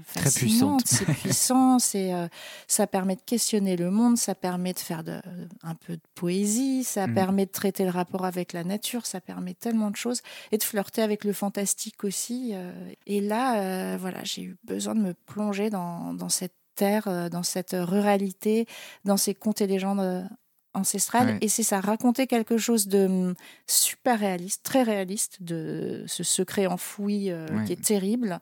fascinante, 0.05 0.83
c'est 0.87 1.05
puissant, 1.21 1.79
c'est, 1.79 2.13
euh, 2.13 2.29
ça 2.67 2.87
permet 2.87 3.17
de 3.17 3.23
questionner 3.23 3.77
le 3.77 3.91
monde, 3.91 4.17
ça 4.17 4.35
permet 4.35 4.73
de 4.73 4.79
faire 4.79 5.05
de, 5.05 5.21
un 5.63 5.75
peu 5.75 5.97
de 5.97 6.03
poésie, 6.15 6.85
ça 6.85 7.07
mm. 7.07 7.15
permet 7.15 7.47
de 7.47 7.51
traiter 7.51 7.85
le 7.85 7.91
rapport 7.91 8.25
avec 8.25 8.53
la 8.53 8.65
nature, 8.65 9.07
ça 9.07 9.21
permet 9.21 9.55
tellement 9.55 9.91
de 9.91 9.97
choses. 9.97 10.21
Et 10.53 10.59
de 10.59 10.63
flirter 10.63 11.03
avec 11.03 11.25
le 11.25 11.33
fantastique 11.33 12.05
aussi. 12.05 12.51
Euh. 12.55 12.73
et 13.07 13.21
là, 13.21 13.97
voilà, 13.97 14.25
j'ai 14.25 14.43
eu 14.43 14.57
besoin 14.65 14.95
de 14.95 15.01
me 15.01 15.15
plonger 15.15 15.71
dans, 15.71 16.15
dans 16.15 16.29
cette 16.29 16.55
euh, 16.83 17.29
dans 17.29 17.43
cette 17.43 17.77
ruralité, 17.79 18.67
dans 19.05 19.17
ces 19.17 19.35
contes 19.35 19.61
et 19.61 19.67
légendes 19.67 20.29
euh, 20.74 20.78
ancestrales. 20.78 21.38
Et 21.40 21.48
c'est 21.48 21.62
ça, 21.62 21.80
raconter 21.80 22.26
quelque 22.26 22.59
chose 22.59 22.88
de 22.88 23.06
hum, 23.06 23.35
super 23.66 24.18
réaliste, 24.18 24.62
très 24.62 24.83
réaliste, 24.83 25.42
de 25.42 26.04
ce 26.06 26.22
secret 26.22 26.66
enfoui 26.66 27.30
euh, 27.30 27.46
qui 27.64 27.72
est 27.72 27.83
terrible, 27.83 28.40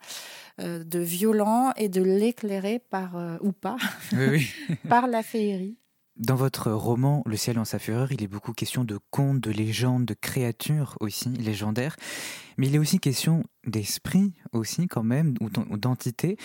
de 0.58 0.98
violent, 0.98 1.72
et 1.76 1.88
de 1.88 2.02
l'éclairer 2.02 2.78
par, 2.78 3.16
ou 3.40 3.52
pas, 3.52 3.76
par 4.88 5.06
la 5.06 5.22
féerie. 5.22 5.76
Dans 6.18 6.34
votre 6.34 6.72
roman 6.72 7.22
Le 7.26 7.36
ciel 7.36 7.60
en 7.60 7.64
sa 7.64 7.78
fureur, 7.78 8.10
il 8.10 8.24
est 8.24 8.28
beaucoup 8.28 8.52
question 8.52 8.82
de 8.82 8.98
contes, 9.12 9.40
de 9.40 9.52
légendes, 9.52 10.04
de 10.04 10.14
créatures 10.14 10.96
aussi 10.98 11.28
légendaires, 11.28 11.94
mais 12.56 12.66
il 12.66 12.74
est 12.74 12.78
aussi 12.78 12.98
question 12.98 13.44
d'esprit 13.64 14.34
aussi 14.52 14.88
quand 14.88 15.04
même, 15.04 15.34
ou 15.40 15.76
d'entité. 15.76 16.36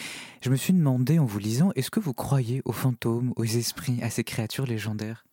Je 0.42 0.52
me 0.52 0.56
suis 0.58 0.74
demandé 0.74 1.18
en 1.18 1.26
vous 1.26 1.40
lisant, 1.40 1.72
est-ce 1.76 1.90
que 1.90 2.00
vous 2.00 2.14
croyez 2.14 2.62
aux 2.66 2.72
fantômes, 2.72 3.34
aux 3.36 3.46
esprits, 3.46 3.98
à 4.04 4.12
ces 4.12 4.24
créatures 4.24 4.68
légendaires? 4.68 5.26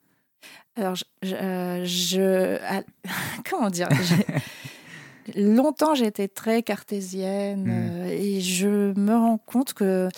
Alors, 0.76 0.94
je... 1.22 1.34
Euh, 1.34 2.80
comment 3.50 3.70
dire? 3.70 3.88
Longtemps, 5.36 5.94
j'étais 5.94 6.28
très 6.28 6.62
cartésienne 6.62 7.64
mmh. 7.64 7.70
euh, 7.70 8.06
et 8.08 8.40
je 8.40 8.92
me 8.98 9.14
rends 9.14 9.38
compte 9.38 9.74
que 9.74 10.08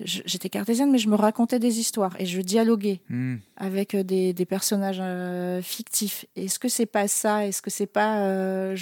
j'étais 0.00 0.48
cartésienne, 0.48 0.90
mais 0.90 0.98
je 0.98 1.08
me 1.08 1.16
racontais 1.16 1.58
des 1.58 1.80
histoires 1.80 2.14
et 2.20 2.26
je 2.26 2.40
dialoguais 2.40 3.00
hmm. 3.08 3.36
avec 3.56 3.94
euh, 3.94 4.04
des, 4.04 4.46
personnages 4.46 5.00
euh, 5.00 5.60
fictifs. 5.60 6.24
Est-ce 6.36 6.58
que 6.58 6.68
c'est 6.68 6.86
pas 6.86 7.08
ça? 7.08 7.46
Est-ce 7.46 7.62
que 7.62 7.70
c'est 7.70 7.86
pas 7.86 8.20
euh, 8.20 8.76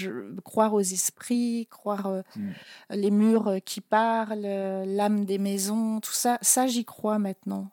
croire 0.44 0.74
aux 0.74 0.80
esprits, 0.80 1.68
croire 1.70 2.22
hmm. 2.36 2.50
les 2.90 3.10
murs 3.10 3.56
qui 3.64 3.80
parlent, 3.80 4.46
l'âme 4.86 5.24
des 5.24 5.38
maisons, 5.38 6.00
tout 6.00 6.12
ça? 6.12 6.38
Ça, 6.42 6.66
j'y 6.66 6.84
crois 6.84 7.18
maintenant 7.18 7.70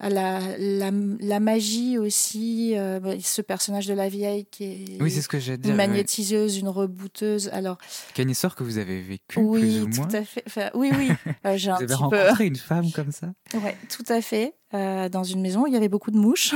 la, 0.00 0.40
la, 0.58 1.40
magie 1.40 1.96
aussi, 1.96 2.74
euh, 2.76 3.00
bah, 3.00 3.12
ce 3.18 3.40
personnage 3.40 3.86
de 3.86 3.94
la 3.94 4.08
vieille 4.08 4.44
qui 4.44 4.64
est, 4.64 5.02
oui, 5.02 5.10
c'est 5.10 5.22
ce 5.22 5.28
que 5.28 5.38
j'ai 5.38 5.54
une 5.54 5.74
magnétiseuse, 5.74 6.58
une 6.58 6.68
rebouteuse. 6.68 7.48
Alors, 7.48 7.78
qui 8.14 8.22
une 8.22 8.30
histoire 8.30 8.54
que 8.54 8.62
vous 8.62 8.76
avez 8.76 9.00
vécue 9.00 9.38
oui, 9.38 9.60
plus 9.60 9.82
ou 9.82 9.88
moins. 9.88 10.06
tout 10.08 10.16
à 10.16 10.24
fait. 10.24 10.70
oui, 10.74 10.90
oui. 10.96 11.10
Euh, 11.44 11.56
j'ai 11.56 11.70
vous 11.70 11.82
avez 11.82 11.94
rencontré 11.94 12.46
une 12.46 12.56
femme 12.56 12.90
comme 12.92 13.12
ça? 13.12 13.32
Oui, 13.54 13.70
tout 13.88 14.04
à 14.08 14.20
fait. 14.20 14.54
Euh, 14.74 15.08
dans 15.08 15.22
une 15.22 15.40
maison, 15.40 15.66
il 15.66 15.72
y 15.72 15.76
avait 15.76 15.88
beaucoup 15.88 16.10
de 16.10 16.16
mouches. 16.16 16.54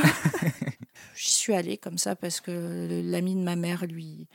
J'y 1.14 1.30
suis 1.30 1.54
allée 1.54 1.76
comme 1.76 1.98
ça 1.98 2.16
parce 2.16 2.40
que 2.40 3.02
l'ami 3.04 3.34
de 3.34 3.40
ma 3.40 3.56
mère 3.56 3.86
lui 3.86 4.26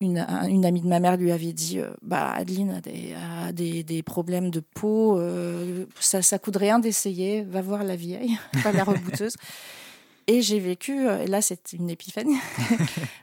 une, 0.00 0.64
amie 0.64 0.80
de 0.80 0.88
ma 0.88 0.98
mère 0.98 1.16
lui 1.16 1.30
avait 1.30 1.52
dit 1.52 1.78
euh, 1.78 1.90
bah, 2.02 2.32
Adeline 2.32 2.80
a 2.80 3.52
des, 3.52 3.82
des, 3.82 4.02
problèmes 4.02 4.50
de 4.50 4.60
peau, 4.60 5.18
euh, 5.18 5.84
ça, 6.00 6.22
ça 6.22 6.38
coûte 6.38 6.56
rien 6.56 6.78
d'essayer, 6.78 7.42
va 7.42 7.60
voir 7.60 7.84
la 7.84 7.96
vieille, 7.96 8.38
pas 8.62 8.72
la 8.72 8.84
rebouteuse. 8.84 9.36
Et 10.26 10.42
j'ai 10.42 10.60
vécu, 10.60 11.06
euh, 11.06 11.24
et 11.24 11.26
là 11.26 11.42
c'est 11.42 11.72
une 11.72 11.90
épiphanie, 11.90 12.38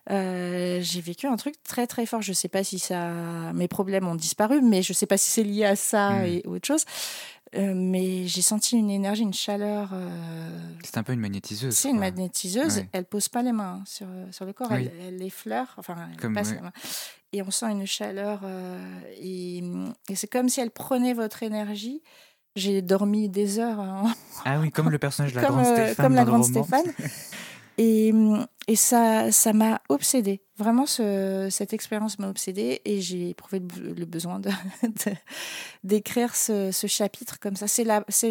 j'ai 0.10 1.02
vécu 1.02 1.26
un 1.26 1.38
truc 1.38 1.56
très 1.63 1.88
très 1.88 2.06
fort. 2.06 2.22
Je 2.22 2.32
ne 2.32 2.36
sais 2.36 2.50
pas 2.50 2.63
si 2.63 2.80
ça, 2.80 3.12
mes 3.54 3.68
problèmes 3.68 4.08
ont 4.08 4.16
disparu, 4.16 4.62
mais 4.62 4.82
je 4.84 4.92
ne 4.92 4.96
sais 4.96 5.06
pas 5.08 5.18
si 5.18 5.30
c'est 5.30 5.44
lié 5.44 5.66
à 5.66 5.76
ça 5.76 6.12
hmm. 6.12 6.26
et 6.26 6.44
autre 6.46 6.68
chose. 6.68 6.86
Euh, 7.55 7.73
mais 7.75 8.27
j'ai 8.27 8.41
senti 8.41 8.77
une 8.77 8.89
énergie, 8.89 9.21
une 9.21 9.33
chaleur. 9.33 9.91
Euh, 9.93 10.49
c'est 10.83 10.97
un 10.97 11.03
peu 11.03 11.13
une 11.13 11.19
magnétiseuse. 11.19 11.73
C'est 11.75 11.89
une 11.89 11.99
magnétiseuse. 11.99 12.83
Elle 12.91 13.05
pose 13.05 13.29
pas 13.29 13.41
les 13.41 13.53
mains 13.53 13.83
sur, 13.86 14.07
sur 14.31 14.45
le 14.45 14.53
corps, 14.53 14.71
elle, 14.73 14.91
elle, 15.01 15.21
effleure, 15.23 15.73
enfin, 15.77 15.95
elle 16.21 16.33
passe 16.33 16.51
les 16.51 16.62
mains. 16.62 16.73
Et 17.33 17.41
on 17.41 17.51
sent 17.51 17.71
une 17.71 17.86
chaleur. 17.86 18.41
Euh, 18.43 19.01
et, 19.19 19.63
et 20.10 20.15
c'est 20.15 20.27
comme 20.27 20.49
si 20.49 20.60
elle 20.60 20.71
prenait 20.71 21.13
votre 21.13 21.43
énergie. 21.43 22.01
J'ai 22.55 22.81
dormi 22.81 23.29
des 23.29 23.60
heures. 23.60 23.79
Hein. 23.79 24.13
Ah 24.43 24.60
oui, 24.60 24.71
comme 24.71 24.89
le 24.89 24.97
personnage 24.97 25.31
de 25.31 25.39
la 25.39 25.47
grande 25.47 25.65
Stéphane. 25.65 26.05
Comme 26.05 26.15
la 26.15 26.25
grande 26.25 26.43
Stéphane. 26.43 26.86
Et, 27.78 28.12
et 28.68 28.76
ça, 28.76 29.32
ça 29.32 29.54
m'a 29.54 29.82
obsédée. 29.90 30.42
Vraiment, 30.58 30.88
ce, 30.88 31.48
cette 31.52 31.74
expérience 31.74 32.18
m'a 32.18 32.30
obsédée 32.30 32.82
et 32.86 33.00
j'ai 33.02 33.30
éprouvé 33.30 33.62
le, 33.80 34.06
besoin 34.06 34.42
d'écrire 35.84 36.36
ce, 36.36 36.72
ce, 36.72 36.88
chapitre 36.88 37.40
comme 37.40 37.56
ça. 37.56 37.68
C'est 37.68 37.86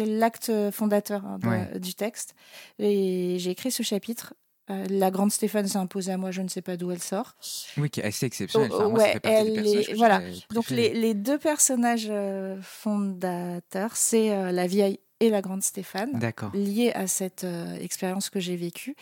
l'acte 0.05 0.51
fondateur 0.71 1.25
hein, 1.25 1.39
du 1.79 1.93
texte. 1.93 2.35
Et 2.79 3.37
j'ai 3.39 3.51
écrit 3.51 3.71
ce 3.71 3.83
chapitre. 3.83 4.33
Euh, 4.69 4.85
la 4.89 5.11
grande 5.11 5.31
Stéphane 5.31 5.65
s'est 5.65 5.77
imposée 5.77 6.11
à 6.11 6.17
moi, 6.17 6.31
je 6.31 6.41
ne 6.41 6.49
sais 6.49 6.61
pas 6.61 6.75
d'où 6.75 6.91
elle 6.91 7.01
sort. 7.01 7.35
Oui, 7.77 7.89
qui 7.89 8.01
est 8.01 8.03
assez 8.03 8.25
exceptionnelle. 8.25 8.71
ouais, 8.73 9.17
elle 9.23 9.65
est, 9.65 9.93
voilà. 9.93 10.21
Donc 10.53 10.69
les, 10.69 10.93
les, 10.93 11.13
deux 11.13 11.37
personnages 11.37 12.07
euh, 12.09 12.57
fondateurs, 12.61 13.95
c'est 13.95 14.31
euh, 14.31 14.51
la 14.51 14.67
vieille 14.67 14.99
et 15.19 15.29
la 15.29 15.41
grande 15.41 15.63
Stéphane, 15.63 16.19
liés 16.53 16.91
à 16.93 17.07
cette 17.07 17.45
expérience 17.79 18.29
que 18.29 18.39
j'ai 18.39 18.55
vécue. 18.55 18.95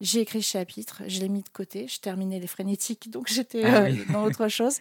J'ai 0.00 0.20
écrit 0.20 0.42
ce 0.42 0.50
chapitre, 0.50 1.02
je 1.06 1.20
l'ai 1.20 1.28
mis 1.28 1.42
de 1.42 1.48
côté, 1.48 1.86
je 1.88 2.00
terminais 2.00 2.40
les 2.40 2.46
frénétiques, 2.46 3.10
donc 3.10 3.28
j'étais 3.28 3.64
ah 3.64 3.84
euh, 3.84 3.94
dans 4.12 4.24
autre 4.24 4.48
chose. 4.48 4.80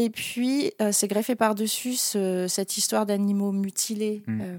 Et 0.00 0.10
puis, 0.10 0.70
euh, 0.80 0.92
c'est 0.92 1.08
greffé 1.08 1.34
par-dessus 1.34 1.94
ce- 1.94 2.46
cette 2.48 2.76
histoire 2.76 3.04
d'animaux 3.04 3.50
mutilés. 3.50 4.22
Mm. 4.28 4.40
euh, 4.40 4.56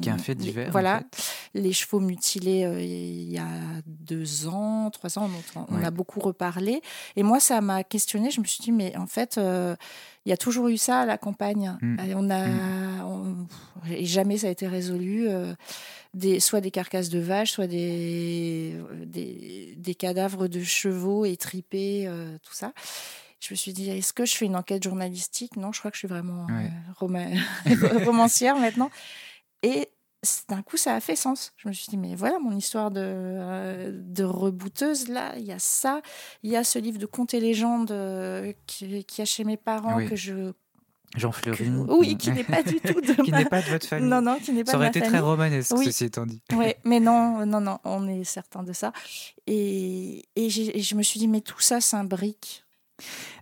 Qui 0.00 0.08
est 0.08 0.12
un 0.12 0.16
fait 0.18 0.32
les- 0.32 0.44
divers. 0.44 0.68
en 0.68 0.70
Voilà, 0.72 1.02
fait. 1.12 1.60
les 1.60 1.74
chevaux 1.74 2.00
mutilés 2.00 2.64
euh, 2.64 2.80
il 2.80 3.30
y 3.30 3.36
a 3.36 3.46
deux 3.86 4.46
ans, 4.46 4.88
trois 4.90 5.18
ans, 5.18 5.28
on, 5.56 5.66
on 5.74 5.78
Ouais. 5.80 5.84
a 5.84 5.90
beaucoup 5.90 6.20
reparlé. 6.20 6.80
Et 7.16 7.22
moi, 7.22 7.38
ça 7.38 7.60
m'a 7.60 7.84
questionné. 7.84 8.30
Je 8.30 8.40
me 8.40 8.46
suis 8.46 8.62
dit, 8.62 8.72
mais 8.72 8.96
en 8.96 9.06
fait, 9.06 9.38
il 9.38 10.30
y 10.30 10.32
a 10.32 10.38
toujours 10.38 10.68
eu 10.68 10.78
ça 10.78 11.00
à 11.00 11.06
la 11.06 11.18
campagne. 11.18 11.76
Mm. 11.82 11.96
Et 12.08 12.14
on 12.16 12.30
a, 12.30 13.04
on- 13.04 13.46
et 13.90 14.06
jamais 14.06 14.38
ça 14.38 14.46
a 14.46 14.50
été 14.50 14.66
résolu. 14.66 15.28
des, 16.14 16.40
soit 16.40 16.62
des 16.62 16.70
carcasses 16.70 17.10
de 17.10 17.18
vaches, 17.18 17.52
soit 17.52 17.66
des, 17.66 18.74
des, 19.04 19.74
des 19.76 19.94
cadavres 19.94 20.48
de 20.48 20.62
chevaux 20.64 21.26
étripés, 21.26 22.08
tout 22.42 22.54
ça. 22.54 22.72
Je 23.40 23.52
me 23.52 23.56
suis 23.56 23.72
dit, 23.72 23.88
est-ce 23.90 24.12
que 24.12 24.24
je 24.26 24.34
fais 24.36 24.46
une 24.46 24.56
enquête 24.56 24.82
journalistique? 24.82 25.56
Non, 25.56 25.70
je 25.72 25.78
crois 25.78 25.90
que 25.90 25.96
je 25.96 26.00
suis 26.00 26.08
vraiment 26.08 26.46
euh, 26.50 26.52
Ouais. 26.54 26.70
roma- 26.98 27.28
romancière 28.04 28.56
maintenant. 28.56 28.90
Et 29.62 29.88
d'un 30.48 30.62
coup, 30.62 30.76
ça 30.76 30.94
a 30.96 31.00
fait 31.00 31.14
sens. 31.14 31.52
Je 31.56 31.68
me 31.68 31.72
suis 31.72 31.86
dit, 31.88 31.96
mais 31.96 32.16
voilà 32.16 32.40
mon 32.40 32.56
histoire 32.56 32.90
de, 32.90 33.00
euh, 33.02 33.92
de 33.94 34.24
rebouteuse. 34.24 35.08
Là, 35.08 35.34
il 35.38 35.44
y 35.44 35.52
a 35.52 35.58
ça. 35.60 36.02
Il 36.42 36.50
y 36.50 36.56
a 36.56 36.64
ce 36.64 36.80
livre 36.80 36.98
de 36.98 37.06
contes 37.06 37.32
et 37.34 37.40
légendes 37.40 37.92
euh, 37.92 38.52
qui, 38.66 39.04
qui 39.04 39.22
a 39.22 39.24
chez 39.24 39.44
mes 39.44 39.56
parents 39.56 39.96
Oui. 39.96 40.08
que 40.08 40.16
je. 40.16 40.52
Jean 41.16 41.32
Fleury. 41.32 41.70
oui, 41.88 42.18
qui 42.18 42.30
n'est 42.32 42.44
pas 42.44 42.62
du 42.62 42.80
tout 42.80 43.00
de 43.00 43.14
qui 43.22 43.30
ma- 43.30 43.38
n'est 43.38 43.44
pas 43.48 43.62
de 43.62 43.66
votre 43.70 43.86
famille. 43.86 44.10
Non, 44.10 44.20
non, 44.20 44.38
qui 44.40 44.52
n'est 44.52 44.62
pas 44.64 44.72
Ça 44.72 44.76
de 44.76 44.82
aurait 44.82 44.86
ma 44.86 44.90
été 44.90 44.98
famille. 44.98 45.12
très 45.14 45.20
romanesque, 45.20 45.72
Oui. 45.78 45.84
ceci 45.86 46.04
étant 46.04 46.26
dit. 46.26 46.42
Ouais, 46.52 46.76
mais 46.84 47.00
non, 47.00 47.46
non, 47.46 47.60
non, 47.62 47.78
on 47.84 48.06
est 48.08 48.24
certain 48.24 48.62
de 48.64 48.72
ça. 48.74 48.92
Et, 49.46 50.26
et 50.36 50.50
je 50.50 50.94
me 50.96 51.02
suis 51.02 51.18
dit, 51.18 51.28
mais 51.28 51.40
tout 51.40 51.60
ça 51.60 51.80
s'imbrique. 51.80 52.64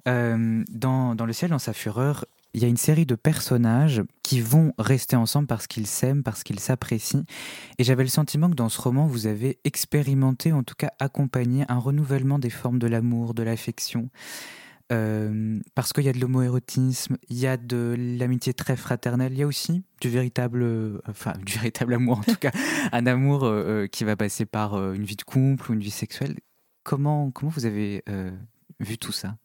Euh, 0.08 0.64
dans, 0.68 1.14
dans 1.14 1.26
Le 1.26 1.32
ciel, 1.32 1.50
dans 1.50 1.58
sa 1.58 1.72
fureur, 1.72 2.24
il 2.56 2.62
y 2.62 2.64
a 2.64 2.68
une 2.68 2.78
série 2.78 3.04
de 3.04 3.14
personnages 3.14 4.02
qui 4.22 4.40
vont 4.40 4.72
rester 4.78 5.14
ensemble 5.14 5.46
parce 5.46 5.66
qu'ils 5.66 5.86
s'aiment, 5.86 6.22
parce 6.22 6.42
qu'ils 6.42 6.58
s'apprécient. 6.58 7.24
Et 7.78 7.84
j'avais 7.84 8.02
le 8.02 8.08
sentiment 8.08 8.48
que 8.48 8.54
dans 8.54 8.70
ce 8.70 8.80
roman, 8.80 9.06
vous 9.06 9.26
avez 9.26 9.58
expérimenté, 9.64 10.52
en 10.52 10.62
tout 10.62 10.74
cas 10.74 10.90
accompagné, 10.98 11.66
un 11.68 11.78
renouvellement 11.78 12.38
des 12.38 12.48
formes 12.48 12.78
de 12.78 12.86
l'amour, 12.86 13.34
de 13.34 13.42
l'affection. 13.42 14.08
Euh, 14.92 15.58
parce 15.74 15.92
qu'il 15.92 16.04
y 16.04 16.08
a 16.08 16.12
de 16.12 16.20
l'homoérotisme, 16.20 17.16
il 17.28 17.36
y 17.36 17.46
a 17.46 17.56
de 17.56 17.94
l'amitié 17.98 18.54
très 18.54 18.76
fraternelle, 18.76 19.32
il 19.32 19.38
y 19.38 19.42
a 19.42 19.46
aussi 19.46 19.82
du 20.00 20.08
véritable, 20.08 20.62
euh, 20.62 21.00
enfin 21.08 21.32
du 21.44 21.54
véritable 21.54 21.94
amour 21.94 22.18
en 22.18 22.22
tout 22.22 22.36
cas, 22.36 22.52
un 22.92 23.04
amour 23.06 23.44
euh, 23.44 23.88
qui 23.88 24.04
va 24.04 24.16
passer 24.16 24.46
par 24.46 24.76
une 24.92 25.04
vie 25.04 25.16
de 25.16 25.24
couple 25.24 25.70
ou 25.70 25.74
une 25.74 25.80
vie 25.80 25.90
sexuelle. 25.90 26.36
Comment, 26.84 27.32
comment 27.32 27.50
vous 27.50 27.66
avez 27.66 28.04
vu 28.78 28.96
tout 28.96 29.10
ça? 29.10 29.36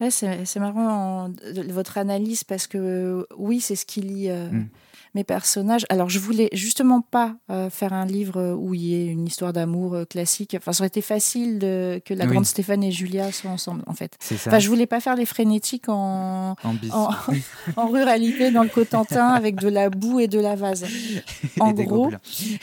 Ouais, 0.00 0.10
c'est 0.10 0.56
marrant 0.58 1.24
en- 1.24 1.28
de- 1.28 1.70
votre 1.72 1.98
analyse 1.98 2.42
parce 2.44 2.66
que 2.66 3.26
oui, 3.38 3.60
c'est 3.60 3.76
ce 3.76 3.86
qui 3.86 4.00
lie 4.00 4.28
euh, 4.28 4.50
Mm. 4.50 4.68
mes 5.14 5.22
personnages. 5.22 5.86
Alors, 5.88 6.08
je 6.10 6.18
voulais 6.18 6.48
justement 6.52 7.00
pas 7.00 7.36
euh, 7.48 7.70
faire 7.70 7.92
un 7.92 8.04
livre 8.04 8.54
où 8.58 8.74
il 8.74 8.80
y 8.82 8.94
ait 8.96 9.06
une 9.06 9.24
histoire 9.28 9.52
d'amour 9.52 9.94
euh, 9.94 10.04
classique. 10.04 10.56
Enfin, 10.58 10.72
ça 10.72 10.82
aurait 10.82 10.88
été 10.88 11.00
facile 11.00 11.60
de, 11.60 12.02
que 12.04 12.12
la 12.12 12.24
Oui. 12.24 12.32
grande 12.32 12.44
Stéphane 12.46 12.82
et 12.82 12.90
Julia 12.90 13.30
soient 13.30 13.52
ensemble, 13.52 13.82
en 13.86 13.94
fait. 13.94 14.16
Ça 14.18 14.34
Enfin, 14.34 14.58
je 14.58 14.68
voulais 14.68 14.86
pas 14.88 14.98
faire 14.98 15.14
les 15.14 15.26
frénétiques 15.26 15.88
en, 15.88 16.56
en 16.64 16.74
bis. 16.74 16.90
en, 16.92 17.10
en 17.76 17.86
ruralité 17.88 18.50
dans 18.50 18.64
le 18.64 18.68
Cotentin 18.70 19.28
avec 19.28 19.54
de 19.60 19.68
la 19.68 19.90
boue 19.90 20.18
et 20.18 20.26
de 20.26 20.40
la 20.40 20.56
vase. 20.56 20.84
en 21.60 21.70
Et 21.70 21.84
gros, 21.84 22.10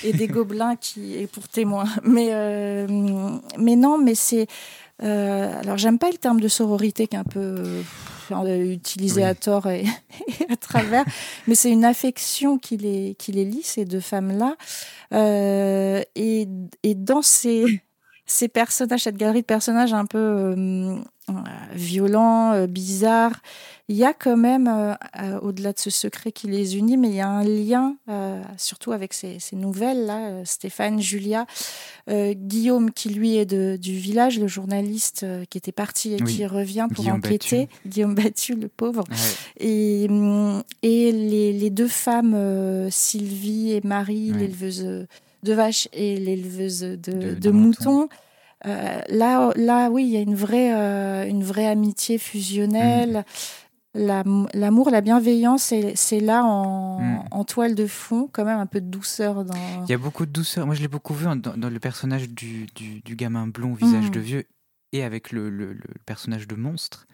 et 0.03 0.11
des 0.11 0.27
gobelins 0.27 0.75
qui 0.75 1.15
est 1.15 1.27
pour 1.27 1.47
témoin. 1.47 1.85
Mais, 2.03 2.27
euh, 2.31 2.87
mais 3.57 3.77
non, 3.77 3.97
mais 3.97 4.15
c'est. 4.15 4.47
Euh, 5.03 5.59
alors, 5.61 5.77
j'aime 5.77 5.97
pas 5.99 6.09
le 6.11 6.17
terme 6.17 6.39
de 6.39 6.47
sororité 6.47 7.07
qui 7.07 7.15
est 7.15 7.19
un 7.19 7.23
peu 7.23 7.83
euh, 8.31 8.71
utilisé 8.73 9.21
Oui. 9.21 9.27
à 9.27 9.35
tort 9.35 9.67
et, 9.67 9.83
et 10.39 10.51
à 10.51 10.55
travers, 10.55 11.03
mais 11.47 11.55
c'est 11.55 11.71
une 11.71 11.85
affection 11.85 12.57
qui 12.57 12.77
les, 12.77 13.15
qui 13.17 13.31
les 13.31 13.45
lie, 13.45 13.63
ces 13.63 13.85
deux 13.85 13.99
femmes-là. 13.99 14.55
Euh, 15.13 16.01
et, 16.15 16.47
et 16.83 16.95
dans 16.95 17.21
ces, 17.21 17.81
ces 18.31 18.47
personnages, 18.47 19.01
cette 19.03 19.17
galerie 19.17 19.41
de 19.41 19.45
personnages 19.45 19.93
un 19.93 20.05
peu 20.05 20.17
euh, 20.17 20.95
euh, 21.29 21.33
violents, 21.73 22.53
euh, 22.53 22.67
bizarres, 22.67 23.41
il 23.89 23.97
y 23.97 24.05
a 24.05 24.13
quand 24.13 24.37
même, 24.37 24.67
euh, 24.69 25.39
au-delà 25.41 25.73
de 25.73 25.79
ce 25.79 25.89
secret 25.89 26.31
qui 26.31 26.47
les 26.47 26.77
unit, 26.77 26.95
mais 26.95 27.09
il 27.09 27.15
y 27.15 27.19
a 27.19 27.27
un 27.27 27.43
lien, 27.43 27.97
surtout 28.55 28.93
avec 28.93 29.11
ces, 29.13 29.37
ces 29.39 29.57
nouvelles-là, 29.57 30.45
Stéphane, 30.45 31.01
Julia, 31.01 31.45
Guillaume, 32.09 32.91
qui 32.91 33.09
lui 33.09 33.35
est 33.35 33.45
de, 33.45 33.75
du 33.75 33.91
village, 33.97 34.39
le 34.39 34.47
journaliste 34.47 35.25
qui 35.49 35.57
était 35.57 35.73
parti 35.73 36.13
et 36.13 36.23
Oui, 36.23 36.37
qui 36.37 36.45
revient 36.45 36.87
pour 36.93 37.03
Guillaume 37.03 37.17
enquêter, 37.17 37.67
Guillaume 37.85 38.15
Battu, 38.15 38.55
le 38.55 38.69
pauvre. 38.69 39.03
Ouais. 39.09 39.65
Et, 39.67 40.07
hum, 40.09 40.63
et 40.83 41.11
les, 41.11 41.51
les 41.51 41.69
deux 41.69 41.89
femmes, 41.89 42.87
Sylvie 42.89 43.73
et 43.73 43.81
Marie, 43.83 44.31
Ouais. 44.31 44.37
l'éleveuse 44.39 45.05
de 45.43 45.53
vaches 45.53 45.87
et 45.93 46.17
l'éleveuse 46.17 46.79
de, 46.81 47.33
De- 47.35 47.51
moutons, 47.51 48.07
euh, 48.67 49.01
là, 49.09 49.51
là, 49.55 49.89
oui, 49.89 50.03
il 50.03 50.09
y 50.09 50.17
a 50.17 50.21
une 50.21 50.35
vraie, 50.35 50.73
euh, 50.73 51.27
une 51.27 51.43
vraie 51.43 51.67
amitié 51.67 52.17
fusionnelle. 52.17 53.23
L'am- 53.93 54.47
L'amour, 54.53 54.89
la 54.89 55.01
bienveillance, 55.01 55.73
c'est 55.95 56.19
là 56.21 56.45
en, 56.45 57.01
Mm. 57.01 57.23
en 57.31 57.43
toile 57.43 57.75
de 57.75 57.87
fond, 57.87 58.29
quand 58.31 58.45
même 58.45 58.59
un 58.59 58.65
peu 58.65 58.79
de 58.79 58.85
douceur 58.85 59.43
dans. 59.43 59.83
Il 59.85 59.91
y 59.91 59.93
a 59.93 59.97
beaucoup 59.97 60.25
de 60.25 60.31
douceur. 60.31 60.65
Moi, 60.65 60.75
je 60.75 60.81
l'ai 60.81 60.87
beaucoup 60.87 61.13
vu 61.13 61.25
dans, 61.25 61.35
dans 61.35 61.69
le 61.69 61.79
personnage 61.79 62.29
du, 62.29 62.67
du, 62.75 63.01
du 63.01 63.15
gamin 63.17 63.47
blond, 63.47 63.73
visage 63.73 64.05
Mhm. 64.05 64.11
de 64.11 64.19
vieux, 64.21 64.43
et 64.93 65.03
avec 65.03 65.31
le, 65.33 65.49
le- 65.49 65.73
le 65.73 65.81
personnage 66.05 66.47
de 66.47 66.55
monstre. 66.55 67.05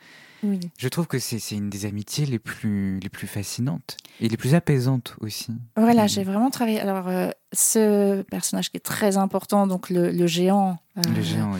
Oui. 0.44 0.60
Je 0.78 0.88
trouve 0.88 1.08
que 1.08 1.20
c'est 1.20 1.40
une 1.56 1.70
des 1.70 1.86
amitiés 1.86 2.26
les 2.26 2.40
plus, 2.40 3.00
les 3.00 3.10
plus 3.10 3.28
fascinantes 3.28 3.98
et 4.22 4.28
les 4.30 4.38
plus 4.38 4.54
apaisantes 4.56 5.16
aussi. 5.22 5.52
Voilà, 5.76 6.06
Mm. 6.06 6.10
j'ai 6.10 6.24
vraiment 6.24 6.50
travaillé. 6.50 6.80
Alors, 6.80 7.08
euh, 7.08 7.30
ce 7.54 8.22
personnage 8.24 8.70
qui 8.70 8.78
est 8.78 8.82
très 8.82 9.18
important, 9.18 9.68
donc 9.68 9.90
le, 9.90 10.12
le 10.12 10.28
géant. 10.28 10.78
euh, 10.98 11.02
Le 11.16 11.22
géant, 11.22 11.54
oui. 11.54 11.60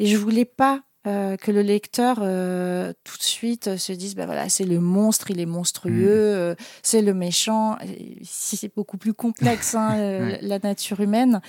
Et 0.00 0.06
je 0.06 0.16
voulais 0.16 0.44
pas 0.46 0.82
euh, 1.06 1.36
que 1.36 1.50
le 1.50 1.60
lecteur 1.60 2.20
euh, 2.22 2.94
tout 3.04 3.18
de 3.18 3.22
suite 3.22 3.68
euh, 3.68 3.76
se 3.76 3.92
dise 3.92 4.14
bah 4.14 4.24
voilà 4.24 4.48
c'est 4.48 4.64
le 4.64 4.80
monstre 4.80 5.30
il 5.30 5.38
est 5.38 5.44
monstrueux 5.44 5.92
Mm. 6.32 6.38
euh, 6.38 6.54
c'est 6.82 7.02
le 7.02 7.12
méchant 7.12 7.76
Ici, 8.22 8.56
c'est 8.56 8.74
beaucoup 8.74 8.96
plus 8.96 9.12
complexe 9.12 9.74
hein, 9.74 9.94
euh, 9.98 10.26
Ouais. 10.30 10.38
la 10.40 10.58
nature 10.60 11.00
humaine 11.00 11.42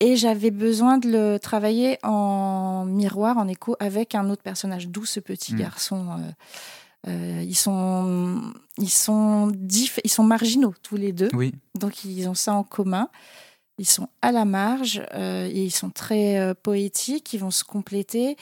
et 0.00 0.16
j'avais 0.16 0.50
besoin 0.50 0.98
de 0.98 1.08
le 1.10 1.38
travailler 1.38 1.98
en 2.02 2.84
miroir 2.86 3.38
en 3.38 3.48
écho 3.48 3.76
avec 3.80 4.14
un 4.14 4.28
autre 4.30 4.42
personnage 4.42 4.88
d'où 4.88 5.04
ce 5.06 5.20
petit 5.20 5.54
Mm. 5.54 5.58
garçon 5.58 6.06
euh, 6.10 7.08
euh, 7.08 7.42
ils 7.44 7.56
sont 7.56 8.40
ils 8.78 8.90
sont 8.90 9.48
diff- 9.48 10.00
ils 10.04 10.10
sont 10.10 10.24
marginaux 10.24 10.74
tous 10.82 10.96
les 10.96 11.12
deux 11.12 11.28
Oui, 11.34 11.52
donc 11.74 12.04
ils 12.04 12.28
ont 12.28 12.34
ça 12.34 12.52
en 12.54 12.62
commun. 12.64 13.08
Ils 13.78 13.88
sont 13.88 14.08
à 14.22 14.32
la 14.32 14.46
marge 14.46 15.02
euh, 15.14 15.46
et 15.52 15.64
ils 15.64 15.70
sont 15.70 15.90
très 15.90 16.54
poétiques, 16.62 17.32
ils 17.34 17.38
vont 17.40 17.50
se 17.50 17.62
compléter. 17.62 18.36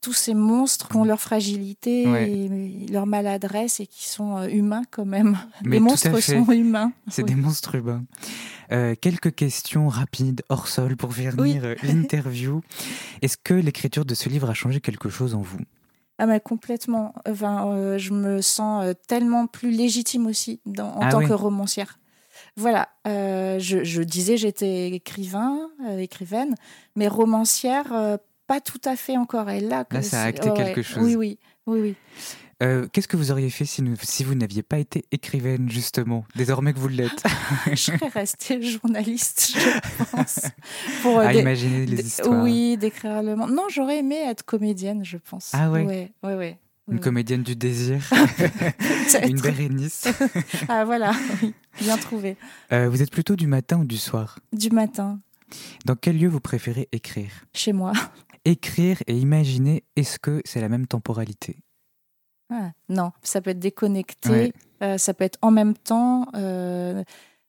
Tous 0.00 0.12
ces 0.12 0.34
monstres 0.34 0.88
qui 0.88 0.96
ont 0.96 1.04
leur 1.04 1.20
fragilité 1.20 2.06
Ouais. 2.06 2.30
et 2.30 2.86
leur 2.90 3.06
maladresse 3.06 3.80
et 3.80 3.86
qui 3.86 4.06
sont 4.08 4.36
euh, 4.38 4.48
humains 4.48 4.82
quand 4.90 5.04
même. 5.04 5.38
Mais 5.64 5.76
Les 5.76 5.80
monstres 5.80 6.18
sont 6.20 6.50
humains. 6.52 6.92
c'est 7.08 7.22
Oui. 7.22 7.28
des 7.30 7.34
monstres 7.34 7.74
humains. 7.74 8.04
Euh, 8.70 8.94
quelques 9.00 9.34
questions 9.34 9.88
rapides, 9.88 10.42
hors 10.48 10.68
sol, 10.68 10.96
pour 10.96 11.14
finir 11.14 11.34
euh, 11.64 11.74
l'interview. 11.82 12.60
Est-ce 13.22 13.36
que 13.42 13.54
l'écriture 13.54 14.04
de 14.04 14.14
ce 14.14 14.28
livre 14.28 14.50
a 14.50 14.54
changé 14.54 14.80
quelque 14.80 15.08
chose 15.08 15.34
en 15.34 15.40
vous? 15.40 15.60
Ah 16.18 16.26
mais 16.26 16.40
complètement. 16.40 17.14
Enfin, 17.28 17.68
euh, 17.68 17.96
je 17.98 18.12
me 18.12 18.40
sens 18.42 18.84
tellement 19.06 19.46
plus 19.46 19.70
légitime 19.70 20.26
aussi 20.26 20.60
dans- 20.66 20.90
en 20.94 21.00
Ah 21.00 21.10
tant 21.12 21.18
oui. 21.18 21.28
que 21.28 21.32
romancière. 21.32 21.98
Voilà, 22.56 22.88
euh, 23.06 23.58
je, 23.58 23.84
je 23.84 24.02
disais 24.02 24.36
j'étais 24.36 24.90
écrivain, 24.90 25.56
euh, 25.88 25.98
écrivaine, 25.98 26.54
mais 26.96 27.06
romancière, 27.08 27.92
euh, 27.92 28.16
pas 28.48 28.60
tout 28.60 28.80
à 28.84 28.96
fait 28.96 29.16
encore. 29.16 29.48
Et 29.50 29.60
là, 29.60 29.84
Là, 29.92 30.02
ça 30.02 30.22
a 30.22 30.26
acté 30.26 30.52
quelque 30.52 30.82
chose. 30.82 31.04
Oui, 31.04 31.14
oui, 31.14 31.38
oui, 31.66 31.80
oui. 31.80 31.94
Euh, 32.60 32.88
Qu'est-ce 32.92 33.06
que 33.06 33.16
vous 33.16 33.30
auriez 33.30 33.50
fait 33.50 33.64
si, 33.64 33.82
nous- 33.82 33.94
si 34.02 34.24
vous 34.24 34.34
n'aviez 34.34 34.64
pas 34.64 34.78
été 34.78 35.04
écrivaine, 35.12 35.70
justement, 35.70 36.24
désormais 36.34 36.72
que 36.72 36.80
vous 36.80 36.88
l'êtes? 36.88 37.22
Je 37.70 37.76
serais 37.76 38.08
restée 38.08 38.60
journaliste, 38.60 39.52
je 39.54 40.04
pense. 40.10 40.40
Pour, 41.02 41.20
euh, 41.20 41.26
À 41.28 41.34
imaginer 41.34 41.86
les 41.86 42.04
histoires 42.04 42.42
Oui, 42.42 42.76
décrire 42.76 43.22
le 43.22 43.36
monde. 43.36 43.52
Non, 43.52 43.66
j'aurais 43.70 43.98
aimé 43.98 44.16
être 44.26 44.44
comédienne, 44.44 45.04
je 45.04 45.18
pense. 45.18 45.50
Ah 45.52 45.70
ouais? 45.70 45.84
Ouais, 45.84 46.12
ouais, 46.24 46.34
ouais. 46.34 46.58
Une 46.88 46.94
Oui. 46.94 47.00
comédienne 47.00 47.42
du 47.44 47.54
désir, 47.54 48.00
une 49.28 49.40
Bérénice. 49.40 50.08
Ah 50.70 50.84
voilà, 50.86 51.12
oui, 51.42 51.52
bien 51.80 51.98
trouvé. 51.98 52.36
Euh, 52.72 52.88
vous 52.88 53.02
êtes 53.02 53.10
plutôt 53.10 53.36
du 53.36 53.46
matin 53.46 53.78
ou 53.80 53.84
du 53.84 53.98
soir? 53.98 54.38
Du 54.54 54.70
matin, 54.70 55.20
Dans 55.84 55.96
quel 55.96 56.18
lieu 56.18 56.28
vous 56.28 56.40
préférez 56.40 56.88
écrire? 56.92 57.30
Chez 57.54 57.72
moi. 57.74 57.92
Écrire 58.48 59.02
et 59.06 59.14
imaginer, 59.14 59.84
est-ce 59.94 60.18
que 60.18 60.40
c'est 60.46 60.62
la 60.62 60.70
même 60.70 60.86
temporalité? 60.86 61.58
Ah, 62.50 62.70
non, 62.88 63.12
ça 63.22 63.42
peut 63.42 63.50
être 63.50 63.58
déconnecté, 63.58 64.30
Ouais. 64.30 64.52
euh, 64.82 64.96
ça 64.96 65.12
peut 65.12 65.24
être 65.24 65.38
en 65.42 65.50
même 65.50 65.74
temps. 65.74 66.26
euh, 66.34 67.04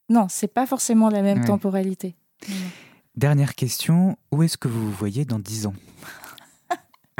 Non, 0.09 0.27
c'est 0.29 0.49
pas 0.53 0.65
forcément 0.65 1.09
la 1.09 1.21
même 1.21 1.39
Ouais. 1.39 1.45
temporalité. 1.45 2.15
Non. 2.49 2.55
Dernière 3.15 3.55
question, 3.55 4.17
où 4.33 4.43
est-ce 4.43 4.57
que 4.57 4.67
vous 4.67 4.87
vous 4.87 4.91
voyez 4.91 5.23
dans 5.23 5.39
10 5.39 5.67
ans? 5.67 5.73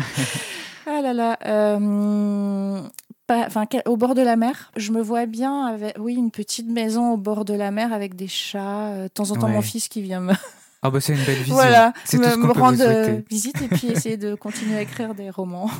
Ah 0.86 1.02
là 1.02 1.14
là, 1.14 1.38
euh, 1.46 2.82
pas, 3.28 3.48
au 3.86 3.96
bord 3.96 4.16
de 4.16 4.22
la 4.24 4.36
mer? 4.36 4.72
Je 4.76 4.92
me 4.92 5.02
vois 5.02 5.28
bien 5.28 5.68
avec, 5.68 5.96
oui, 6.00 6.16
une 6.16 6.32
petite 6.32 6.68
maison 6.68 7.14
au 7.14 7.18
bord 7.18 7.46
de 7.46 7.54
la 7.54 7.70
mer 7.70 7.94
avec 7.94 8.16
des 8.16 8.28
chats. 8.28 8.88
euh, 8.88 9.04
De 9.04 9.08
temps 9.10 9.30
en 9.30 9.36
temps, 9.36 9.46
Ouais. 9.48 9.54
mon 9.54 9.62
fils 9.62 9.88
qui 9.88 10.02
vient 10.02 10.20
me, 10.20 10.34
Ah 10.82 10.90
bah 10.90 11.02
c'est 11.02 11.14
une 11.14 11.24
belle 11.24 11.40
vision. 11.40 11.56
voilà, 11.56 11.94
c'est 12.06 12.18
tout 12.18 12.24
me, 12.24 12.30
ce 12.30 12.36
qu'on 12.36 12.40
me 12.40 12.48
peut 12.48 12.54
vous 12.54 12.64
rendre 12.64 12.82
euh, 12.82 13.22
visite 13.30 13.62
et 13.62 13.68
puis 13.68 13.88
essayer 13.92 14.18
de 14.18 14.36
continuer 14.36 14.78
à 14.78 14.82
écrire 14.82 15.14
des 15.14 15.30
romans. 15.30 15.70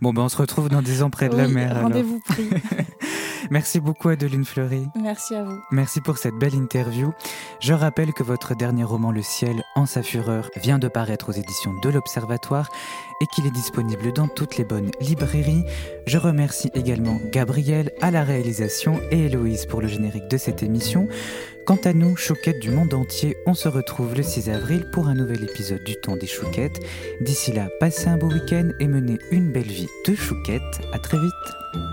Bon 0.00 0.12
bah 0.12 0.22
on 0.22 0.28
se 0.28 0.36
retrouve 0.36 0.68
dans 0.68 0.80
10 0.80 1.02
ans 1.02 1.10
près 1.10 1.28
de 1.28 1.36
la 1.36 1.48
mer. 1.48 1.80
Rendez-vous 1.82 2.20
pris. 2.20 2.48
Merci 3.50 3.80
beaucoup 3.80 4.08
Adeline 4.08 4.44
Fleury. 4.44 4.86
Merci 5.00 5.34
à 5.34 5.44
vous. 5.44 5.58
Merci 5.70 6.00
pour 6.00 6.18
cette 6.18 6.34
belle 6.34 6.54
interview. 6.54 7.12
Je 7.60 7.72
rappelle 7.72 8.12
que 8.12 8.22
votre 8.22 8.54
dernier 8.54 8.84
roman 8.84 9.10
Le 9.10 9.22
ciel 9.22 9.62
en 9.74 9.86
sa 9.86 10.02
fureur 10.02 10.50
vient 10.56 10.78
de 10.78 10.88
paraître 10.88 11.30
aux 11.30 11.32
éditions 11.32 11.72
de 11.82 11.88
l'Observatoire 11.88 12.68
et 13.20 13.26
qu'il 13.26 13.46
est 13.46 13.50
disponible 13.50 14.12
dans 14.12 14.28
toutes 14.28 14.56
les 14.58 14.64
bonnes 14.64 14.90
librairies. 15.00 15.64
Je 16.06 16.18
remercie 16.18 16.70
également 16.74 17.18
Gabriel 17.32 17.92
à 18.02 18.10
la 18.10 18.22
réalisation 18.22 19.00
et 19.10 19.26
Héloïse 19.26 19.66
pour 19.66 19.80
le 19.80 19.88
générique 19.88 20.28
de 20.28 20.36
cette 20.36 20.62
émission. 20.62 21.08
Quant 21.68 21.76
à 21.84 21.92
nous, 21.92 22.16
chouquettes 22.16 22.60
du 22.60 22.70
monde 22.70 22.94
entier, 22.94 23.36
on 23.44 23.52
se 23.52 23.68
retrouve 23.68 24.14
le 24.14 24.22
6 24.22 24.48
avril 24.48 24.86
pour 24.90 25.08
un 25.08 25.14
nouvel 25.14 25.44
épisode 25.44 25.84
du 25.84 25.96
Temps 26.00 26.16
des 26.16 26.26
Chouquettes. 26.26 26.80
D'ici 27.20 27.52
là, 27.52 27.68
passez 27.78 28.08
un 28.08 28.16
beau 28.16 28.28
week-end 28.28 28.70
et 28.80 28.88
menez 28.88 29.18
une 29.30 29.52
belle 29.52 29.64
vie 29.64 29.90
de 30.06 30.14
chouquette. 30.14 30.62
À 30.94 30.98
très 30.98 31.18
vite. 31.18 31.87